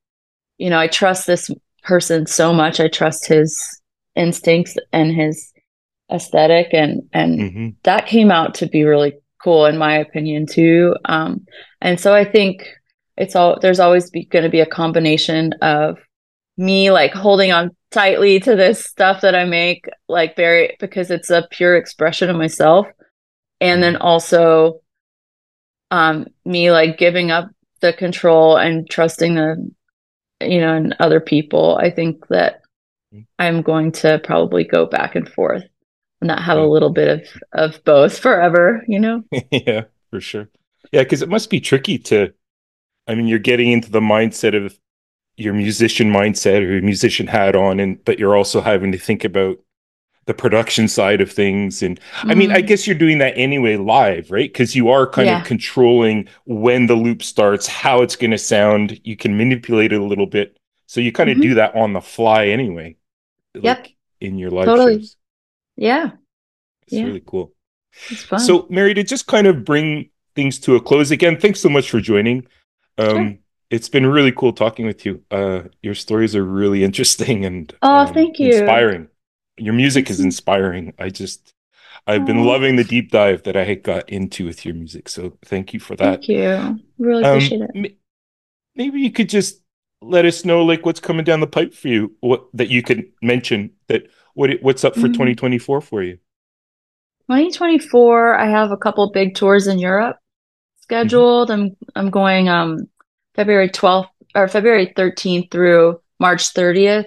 you 0.57 0.69
know, 0.69 0.79
I 0.79 0.87
trust 0.87 1.27
this 1.27 1.49
person 1.83 2.25
so 2.25 2.53
much. 2.53 2.79
I 2.79 2.87
trust 2.87 3.27
his 3.27 3.81
instincts 4.15 4.77
and 4.91 5.15
his 5.15 5.53
aesthetic 6.11 6.69
and, 6.73 7.03
and 7.13 7.39
mm-hmm. 7.39 7.69
that 7.83 8.07
came 8.07 8.31
out 8.31 8.55
to 8.55 8.67
be 8.67 8.83
really 8.83 9.13
cool 9.45 9.67
in 9.67 9.77
my 9.77 9.97
opinion 9.97 10.47
too. 10.47 10.95
Um, 11.05 11.45
and 11.79 11.99
so 11.99 12.15
I 12.15 12.25
think 12.25 12.67
it's 13.15 13.35
all, 13.35 13.59
there's 13.61 13.79
always 13.79 14.09
going 14.09 14.43
to 14.43 14.49
be 14.49 14.59
a 14.59 14.65
combination 14.65 15.53
of 15.61 15.99
me 16.57 16.89
like 16.89 17.13
holding 17.13 17.51
on 17.51 17.69
tightly 17.91 18.39
to 18.39 18.55
this 18.55 18.83
stuff 18.83 19.21
that 19.21 19.35
I 19.35 19.45
make, 19.45 19.87
like 20.09 20.35
very 20.35 20.75
because 20.79 21.11
it's 21.11 21.29
a 21.29 21.47
pure 21.51 21.77
expression 21.77 22.29
of 22.29 22.35
myself. 22.35 22.87
And 23.61 23.83
then 23.83 23.97
also 23.97 24.81
um 25.91 26.25
me 26.43 26.71
like 26.71 26.97
giving 26.97 27.29
up 27.29 27.47
the 27.81 27.93
control 27.93 28.57
and 28.57 28.89
trusting 28.89 29.35
the 29.35 29.71
you 30.41 30.59
know 30.59 30.75
in 30.75 30.93
other 30.99 31.19
people. 31.19 31.77
I 31.79 31.91
think 31.91 32.27
that 32.29 32.61
I'm 33.37 33.61
going 33.61 33.91
to 33.93 34.19
probably 34.23 34.63
go 34.63 34.87
back 34.87 35.15
and 35.15 35.29
forth 35.29 35.63
and 35.63 35.74
not 36.25 36.41
have 36.43 36.57
a 36.57 36.65
little 36.65 36.89
bit 36.89 37.07
of 37.53 37.73
of 37.75 37.83
both 37.83 38.17
forever, 38.17 38.83
you 38.87 38.99
know? 38.99 39.23
yeah, 39.51 39.85
for 40.09 40.19
sure. 40.19 40.49
Yeah, 40.91 41.03
because 41.03 41.21
it 41.21 41.29
must 41.29 41.49
be 41.49 41.59
tricky 41.59 41.97
to 41.99 42.33
I 43.07 43.15
mean, 43.15 43.27
you're 43.27 43.39
getting 43.39 43.71
into 43.71 43.91
the 43.91 43.99
mindset 43.99 44.55
of 44.55 44.77
your 45.37 45.53
musician 45.53 46.11
mindset 46.11 46.61
or 46.61 46.71
your 46.73 46.81
musician 46.81 47.27
hat 47.27 47.55
on, 47.55 47.79
and 47.79 48.03
but 48.05 48.19
you're 48.19 48.35
also 48.35 48.61
having 48.61 48.91
to 48.91 48.97
think 48.97 49.23
about 49.23 49.57
the 50.25 50.33
production 50.33 50.87
side 50.87 51.21
of 51.21 51.31
things. 51.31 51.83
And 51.83 51.99
mm. 51.99 52.31
I 52.31 52.33
mean, 52.33 52.51
I 52.51 52.57
mm-hmm. 52.57 52.67
guess 52.67 52.87
you're 52.87 52.97
doing 52.97 53.19
that 53.19 53.37
anyway 53.37 53.77
live, 53.77 54.31
right? 54.31 54.51
Because 54.51 54.75
you 54.75 54.89
are 54.89 55.07
kind 55.07 55.27
yeah. 55.27 55.41
of 55.41 55.45
controlling 55.45 56.27
when 56.45 56.87
the 56.87 56.95
loop 56.95 57.21
starts, 57.21 57.67
how 57.67 58.01
it's 58.01 58.15
going 58.15 58.31
to 58.31 58.37
sound. 58.37 58.99
You 59.03 59.15
can 59.15 59.37
manipulate 59.37 59.93
it 59.93 60.01
a 60.01 60.03
little 60.03 60.25
bit. 60.25 60.57
So 60.87 60.99
you 60.99 61.11
kind 61.11 61.29
of 61.29 61.35
mm-hmm. 61.35 61.49
do 61.49 61.53
that 61.55 61.75
on 61.75 61.93
the 61.93 62.01
fly 62.01 62.47
anyway. 62.47 62.95
Yep. 63.53 63.63
Like 63.63 63.95
in 64.19 64.37
your 64.37 64.49
live 64.49 64.65
totally. 64.65 64.99
shows. 64.99 65.15
Yeah. 65.75 66.11
It's 66.83 66.93
yeah. 66.93 67.03
really 67.03 67.23
cool. 67.25 67.53
It's 68.09 68.23
fun. 68.23 68.39
So, 68.39 68.67
Mary, 68.69 68.93
to 68.93 69.03
just 69.03 69.27
kind 69.27 69.47
of 69.47 69.65
bring 69.65 70.09
things 70.35 70.59
to 70.59 70.75
a 70.75 70.81
close 70.81 71.11
again, 71.11 71.39
thanks 71.39 71.61
so 71.61 71.69
much 71.69 71.89
for 71.89 71.99
joining. 71.99 72.45
Um, 72.97 73.07
sure. 73.07 73.37
It's 73.71 73.89
been 73.89 74.05
really 74.05 74.31
cool 74.31 74.53
talking 74.53 74.85
with 74.85 75.05
you. 75.05 75.23
Uh, 75.31 75.63
your 75.81 75.95
stories 75.95 76.35
are 76.35 76.43
really 76.43 76.83
interesting 76.83 77.45
and 77.45 77.73
oh, 77.81 77.97
um, 77.99 78.13
thank 78.13 78.37
you, 78.39 78.49
inspiring. 78.49 79.07
Your 79.57 79.73
music 79.73 80.09
is 80.09 80.19
inspiring. 80.19 80.93
I 80.99 81.09
just, 81.09 81.53
I've 82.05 82.25
been 82.25 82.45
loving 82.45 82.75
the 82.75 82.83
deep 82.83 83.09
dive 83.09 83.43
that 83.43 83.57
I 83.57 83.73
got 83.75 84.09
into 84.09 84.45
with 84.45 84.65
your 84.65 84.75
music. 84.75 85.09
So 85.09 85.37
thank 85.45 85.73
you 85.73 85.79
for 85.79 85.95
that. 85.95 86.19
Thank 86.19 86.27
you. 86.27 86.79
Really 86.99 87.23
um, 87.23 87.37
appreciate 87.37 87.61
um, 87.61 87.85
it. 87.85 87.97
Maybe 88.75 88.99
you 88.99 89.11
could 89.11 89.29
just 89.29 89.61
let 90.01 90.25
us 90.25 90.45
know 90.45 90.63
like 90.63 90.85
what's 90.85 90.99
coming 90.99 91.23
down 91.23 91.39
the 91.39 91.47
pipe 91.47 91.73
for 91.73 91.87
you. 91.87 92.15
What 92.19 92.45
that 92.53 92.69
you 92.69 92.83
could 92.83 93.05
mention 93.21 93.71
that 93.87 94.07
what 94.35 94.51
what's 94.61 94.83
up 94.83 94.93
for 94.93 95.01
mm-hmm. 95.01 95.13
2024 95.13 95.81
for 95.81 96.03
you. 96.03 96.17
2024, 97.27 98.35
I 98.35 98.47
have 98.47 98.71
a 98.71 98.77
couple 98.77 99.09
big 99.11 99.33
tours 99.33 99.65
in 99.65 99.79
Europe 99.79 100.17
scheduled. 100.85 101.49
Mm-hmm. 101.49 101.61
I'm 101.61 101.77
I'm 101.95 102.09
going 102.11 102.47
um 102.47 102.87
February 103.33 103.69
12th 103.69 104.09
or 104.35 104.47
February 104.47 104.93
13th 104.95 105.49
through 105.49 105.99
March 106.19 106.53
30th. 106.53 107.05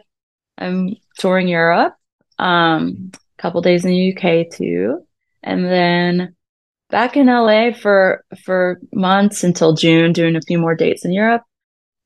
I'm 0.59 0.97
touring 1.19 1.49
Europe. 1.49 1.95
Um 2.39 3.13
a 3.15 3.43
couple 3.43 3.61
days 3.61 3.85
in 3.85 3.93
the 3.93 4.13
UK 4.13 4.51
too. 4.51 5.07
And 5.45 5.65
then 5.65 6.35
back 6.91 7.17
in 7.17 7.27
LA 7.27 7.73
for 7.73 8.25
for 8.45 8.81
months 8.93 9.45
until 9.45 9.75
June 9.75 10.13
doing 10.13 10.35
a 10.35 10.43
few 10.43 10.59
more 10.59 10.75
dates 10.75 11.05
in 11.05 11.13
Europe. 11.13 11.43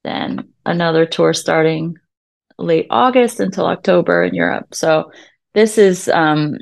Then 0.04 0.52
another 0.66 1.06
tour 1.06 1.32
starting 1.32 1.96
late 2.58 2.86
August 2.90 3.40
until 3.40 3.66
October 3.66 4.22
in 4.24 4.34
Europe. 4.34 4.74
So 4.74 5.10
this 5.54 5.78
is 5.78 6.08
um 6.08 6.56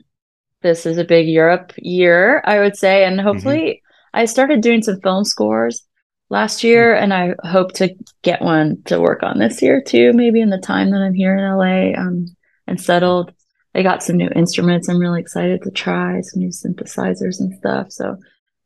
this 0.63 0.85
is 0.87 0.99
a 0.99 1.05
big 1.05 1.29
Europe 1.29 1.73
year, 1.79 2.43
I 2.45 2.61
would 2.61 2.77
say, 2.77 3.05
and 3.05 3.21
hopefully 3.21 3.61
mm-hmm. 3.61 4.21
I 4.21 4.25
started 4.27 4.61
doing 4.61 4.83
some 4.83 5.01
film 5.01 5.25
scores 5.25 5.83
last 6.29 6.63
year 6.63 6.95
mm-hmm. 6.95 7.05
and 7.05 7.15
I 7.15 7.49
hope 7.49 7.73
to 7.75 7.95
get 8.23 8.43
one 8.43 8.83
to 8.87 9.01
work 9.01 9.23
on 9.23 9.39
this 9.39 9.63
year 9.63 9.83
too, 9.83 10.13
maybe 10.13 10.41
in 10.41 10.51
the 10.51 10.59
time 10.59 10.91
that 10.91 11.01
I'm 11.01 11.15
here 11.15 11.37
in 11.37 11.45
LA 11.45 12.01
um 12.01 12.27
and 12.67 12.81
settled. 12.81 13.33
I 13.75 13.83
got 13.83 14.03
some 14.03 14.17
new 14.17 14.29
instruments 14.35 14.89
I'm 14.89 14.99
really 14.99 15.21
excited 15.21 15.63
to 15.63 15.71
try, 15.71 16.21
some 16.23 16.41
new 16.41 16.51
synthesizers 16.51 17.39
and 17.39 17.55
stuff. 17.55 17.93
So 17.93 18.17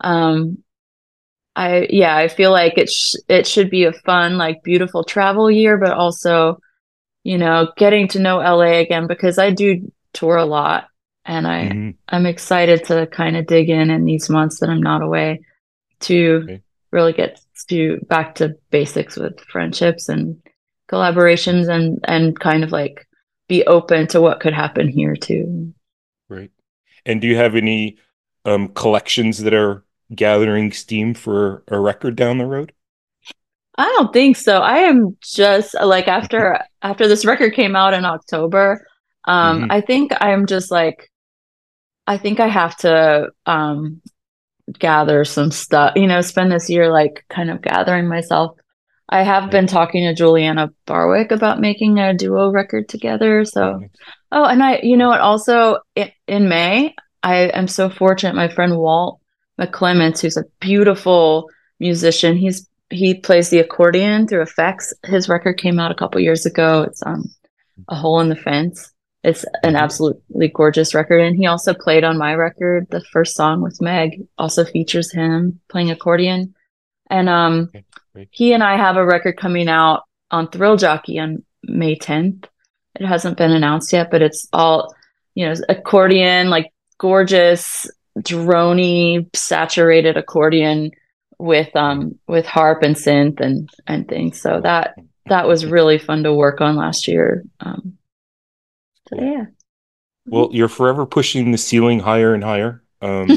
um 0.01 0.59
I 1.57 1.87
yeah, 1.91 2.17
I 2.17 2.29
feel 2.29 2.51
like 2.51 2.79
it 2.79 2.91
sh- 2.91 3.17
it 3.29 3.47
should 3.47 3.71
be 3.71 3.85
a 3.85 3.93
fun, 3.93 4.39
like 4.39 4.63
beautiful 4.65 5.05
travel 5.05 5.51
year, 5.51 5.77
but 5.79 5.93
also, 5.93 6.59
you 7.25 7.39
know, 7.39 7.73
getting 7.77 8.07
to 8.09 8.21
know 8.21 8.37
LA 8.37 8.79
again 8.79 9.07
because 9.07 9.39
I 9.39 9.51
do 9.51 9.91
tour 10.13 10.37
a 10.37 10.45
lot, 10.45 10.89
and 11.25 11.47
I 11.47 11.65
mm-hmm. 11.65 11.91
I'm 12.09 12.27
excited 12.27 12.85
to 12.85 13.07
kind 13.07 13.37
of 13.37 13.47
dig 13.47 13.71
in 13.71 13.91
in 13.91 14.05
these 14.05 14.31
months 14.31 14.61
that 14.61 14.69
I'm 14.69 14.83
not 14.83 15.03
away 15.03 15.41
to 16.01 16.41
okay. 16.45 16.63
really 16.93 17.15
get 17.15 17.41
to 17.69 17.99
back 18.09 18.37
to 18.37 18.57
basics 18.71 19.17
with 19.17 19.41
friendships 19.41 20.09
and 20.09 20.41
collaborations 20.91 21.69
and 21.69 21.99
and 22.05 22.39
kind 22.39 22.63
of 22.63 22.73
like 22.73 23.09
be 23.49 23.65
open 23.67 24.07
to 24.09 24.21
what 24.21 24.41
could 24.41 24.53
happen 24.53 24.87
here 24.89 25.17
too. 25.17 25.73
Right. 26.29 26.51
And 27.07 27.21
do 27.21 27.27
you 27.27 27.37
have 27.37 27.57
any 27.57 27.97
um 28.45 28.69
collections 28.69 29.39
that 29.39 29.55
are 29.55 29.83
gathering 30.15 30.73
steam 30.73 31.15
for 31.15 31.65
a 31.69 31.81
record 31.81 32.17
down 32.17 32.37
the 32.37 32.47
road? 32.47 32.73
I 33.77 33.85
don't 33.97 34.13
think 34.13 34.37
so. 34.37 34.61
I 34.61 34.79
am 34.79 35.17
just 35.23 35.75
like 35.75 36.09
after 36.09 36.61
after 36.83 37.09
this 37.09 37.25
record 37.25 37.55
came 37.55 37.77
out 37.77 37.95
in 37.95 38.05
October, 38.05 38.87
um, 39.25 39.63
mm-hmm. 39.63 39.73
I 39.73 39.81
think 39.81 40.13
I'm 40.21 40.47
just 40.47 40.71
like 40.71 41.11
I 42.07 42.19
think 42.19 42.41
I 42.41 42.49
have 42.49 42.77
to 42.79 43.31
um 43.47 44.01
gather 44.79 45.25
some 45.25 45.51
stuff, 45.51 45.93
you 45.97 46.07
know, 46.07 46.21
spend 46.21 46.51
this 46.51 46.71
year 46.71 46.91
like 46.91 47.25
kind 47.29 47.51
of 47.51 47.63
gathering 47.63 48.09
myself. 48.09 48.57
I 49.09 49.23
have 49.23 49.51
been 49.51 49.67
talking 49.67 50.05
to 50.05 50.15
Juliana 50.15 50.71
Barwick 50.87 51.31
about 51.31 51.61
making 51.61 51.99
a 51.99 52.15
duo 52.15 52.51
record 52.51 52.89
together. 52.89 53.45
So, 53.45 53.81
oh, 54.33 54.45
and 54.45 54.63
I, 54.63 54.81
you 54.83 54.97
know 54.97 55.09
what, 55.09 55.21
also 55.21 55.79
in, 55.95 56.11
in 56.27 56.49
May, 56.49 56.95
I 57.23 57.49
am 57.49 57.69
so 57.69 57.91
fortunate. 57.91 58.35
My 58.35 58.49
friend 58.49 58.79
Walt 58.79 59.21
McClements, 59.61 60.21
who's 60.21 60.39
a 60.39 60.45
beautiful 60.61 61.51
musician. 61.81 62.37
He's 62.37 62.67
he 62.90 63.14
plays 63.14 63.51
the 63.51 63.59
accordion 63.59 64.27
through 64.27 64.42
effects. 64.42 64.92
His 65.05 65.29
record 65.29 65.55
came 65.55 65.79
out 65.79 65.90
a 65.90 65.94
couple 65.94 66.20
years 66.20 66.47
ago. 66.47 66.83
It's 66.83 67.03
um 67.05 67.31
a 67.88 67.94
hole 67.94 68.20
in 68.20 68.29
the 68.29 68.37
fence. 68.37 68.92
It's 69.23 69.44
an 69.44 69.51
mm-hmm. 69.70 69.77
absolutely 69.77 70.49
gorgeous 70.49 70.94
record. 70.94 71.20
And 71.20 71.37
he 71.37 71.47
also 71.47 71.73
played 71.75 72.05
on 72.05 72.18
my 72.18 72.35
record. 72.35 72.87
The 72.90 73.03
first 73.12 73.35
song 73.35 73.62
with 73.62 73.81
Meg 73.81 74.27
also 74.38 74.64
features 74.64 75.11
him 75.11 75.61
playing 75.68 75.90
accordion. 75.90 76.55
And 77.11 77.29
um 77.29 77.70
okay, 77.75 78.29
he 78.31 78.53
and 78.53 78.62
I 78.62 78.77
have 78.77 78.97
a 78.97 79.05
record 79.05 79.37
coming 79.37 79.68
out 79.68 80.05
on 80.31 80.49
Thrill 80.49 80.77
Jockey 80.77 81.18
on 81.18 81.44
May 81.62 81.97
10th. 81.97 82.44
It 82.94 83.07
hasn't 83.07 83.38
been 83.38 83.51
announced 83.51 83.92
yet, 83.92 84.11
but 84.11 84.23
it's 84.23 84.47
all, 84.53 84.94
you 85.35 85.47
know, 85.47 85.55
accordion, 85.68 86.49
like 86.49 86.73
gorgeous 86.99 87.90
drony 88.18 89.29
saturated 89.35 90.16
accordion 90.16 90.92
with 91.38 91.75
um 91.77 92.18
with 92.27 92.47
harp 92.47 92.83
and 92.83 92.97
synth 92.97 93.40
and 93.40 93.68
and 93.87 94.09
things. 94.09 94.40
So 94.40 94.61
that 94.61 94.97
that 95.27 95.47
was 95.47 95.66
really 95.66 95.99
fun 95.99 96.23
to 96.25 96.35
work 96.35 96.61
on 96.61 96.77
last 96.77 97.09
year. 97.09 97.44
Um, 97.61 97.99
so 99.09 99.20
yeah. 99.20 99.47
Well, 100.27 100.49
you're 100.53 100.68
forever 100.68 101.05
pushing 101.05 101.53
the 101.53 101.59
ceiling 101.59 102.01
higher 102.01 102.35
and 102.35 102.42
higher. 102.42 102.83
Um, 103.03 103.29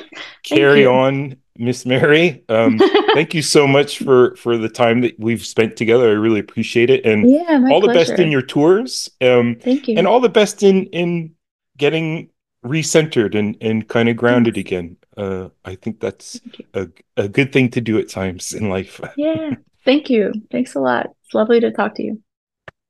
carry 0.44 0.82
you. 0.82 0.90
on, 0.90 1.36
Miss 1.56 1.84
Mary. 1.84 2.44
Um, 2.48 2.78
thank 3.14 3.34
you 3.34 3.42
so 3.42 3.66
much 3.66 3.98
for 3.98 4.36
for 4.36 4.56
the 4.56 4.68
time 4.68 5.00
that 5.00 5.18
we've 5.18 5.44
spent 5.44 5.76
together. 5.76 6.08
I 6.08 6.12
really 6.12 6.40
appreciate 6.40 6.90
it, 6.90 7.04
and 7.04 7.28
yeah, 7.28 7.64
all 7.70 7.80
pleasure. 7.80 7.86
the 7.86 7.92
best 7.92 8.20
in 8.20 8.30
your 8.30 8.42
tours. 8.42 9.10
Um, 9.20 9.56
thank 9.60 9.88
you, 9.88 9.96
and 9.98 10.06
all 10.06 10.20
the 10.20 10.28
best 10.28 10.62
in 10.62 10.86
in 10.86 11.34
getting 11.76 12.30
recentered 12.64 13.34
and 13.34 13.56
and 13.60 13.88
kind 13.88 14.08
of 14.08 14.16
grounded 14.16 14.54
Thanks. 14.54 14.68
again. 14.68 14.96
Uh, 15.16 15.48
I 15.64 15.76
think 15.76 16.00
that's 16.00 16.40
a 16.74 16.88
a 17.16 17.28
good 17.28 17.52
thing 17.52 17.70
to 17.70 17.80
do 17.80 17.98
at 17.98 18.08
times 18.08 18.52
in 18.52 18.68
life. 18.68 19.00
yeah. 19.16 19.54
Thank 19.84 20.10
you. 20.10 20.32
Thanks 20.50 20.74
a 20.74 20.80
lot. 20.80 21.10
It's 21.24 21.34
lovely 21.34 21.60
to 21.60 21.70
talk 21.70 21.94
to 21.94 22.02
you. 22.02 22.22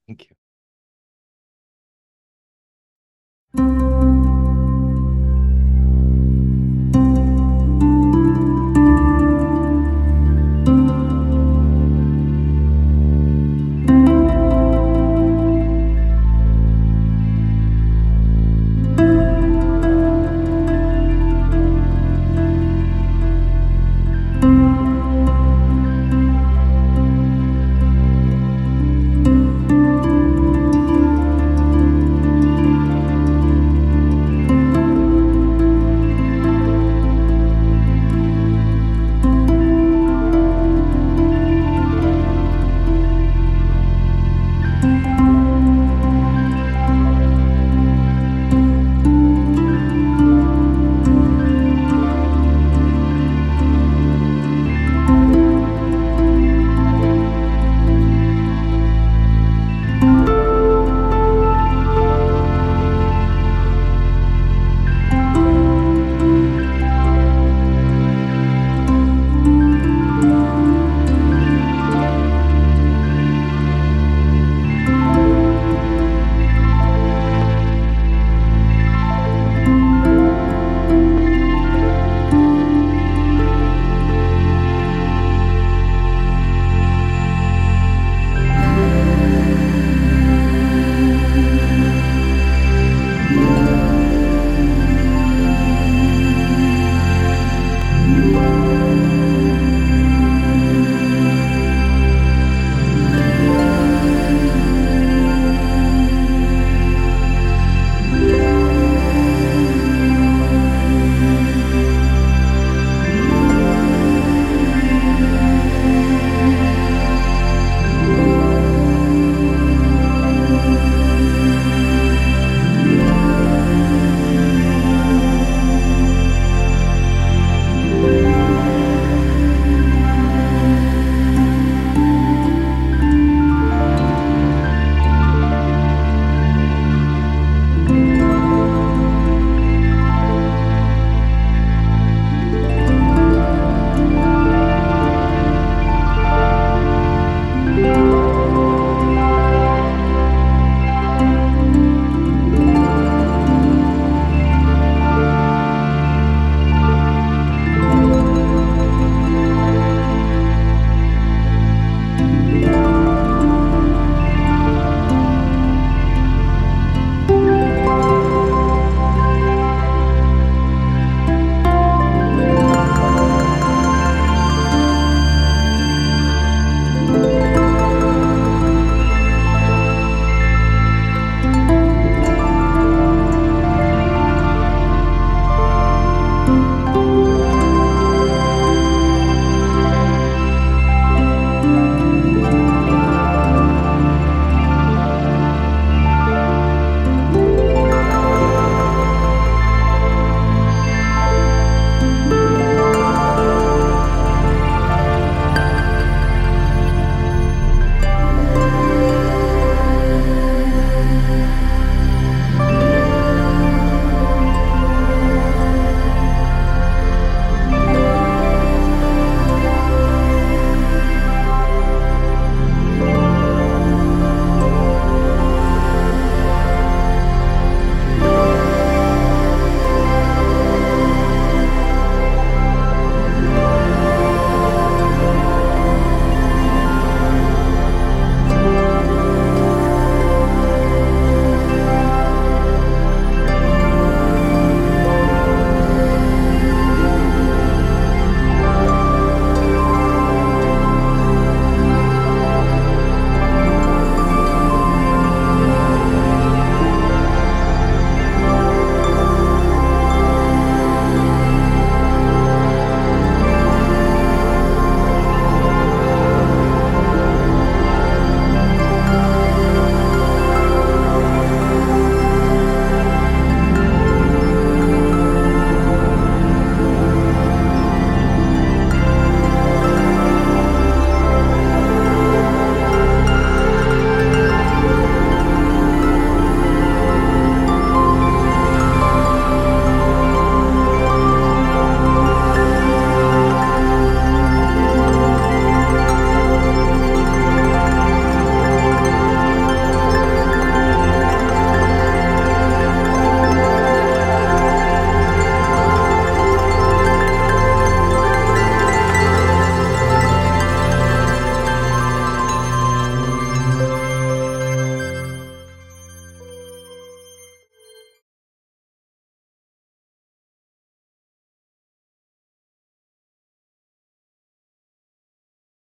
Thank 0.08 0.28
you. 3.54 3.95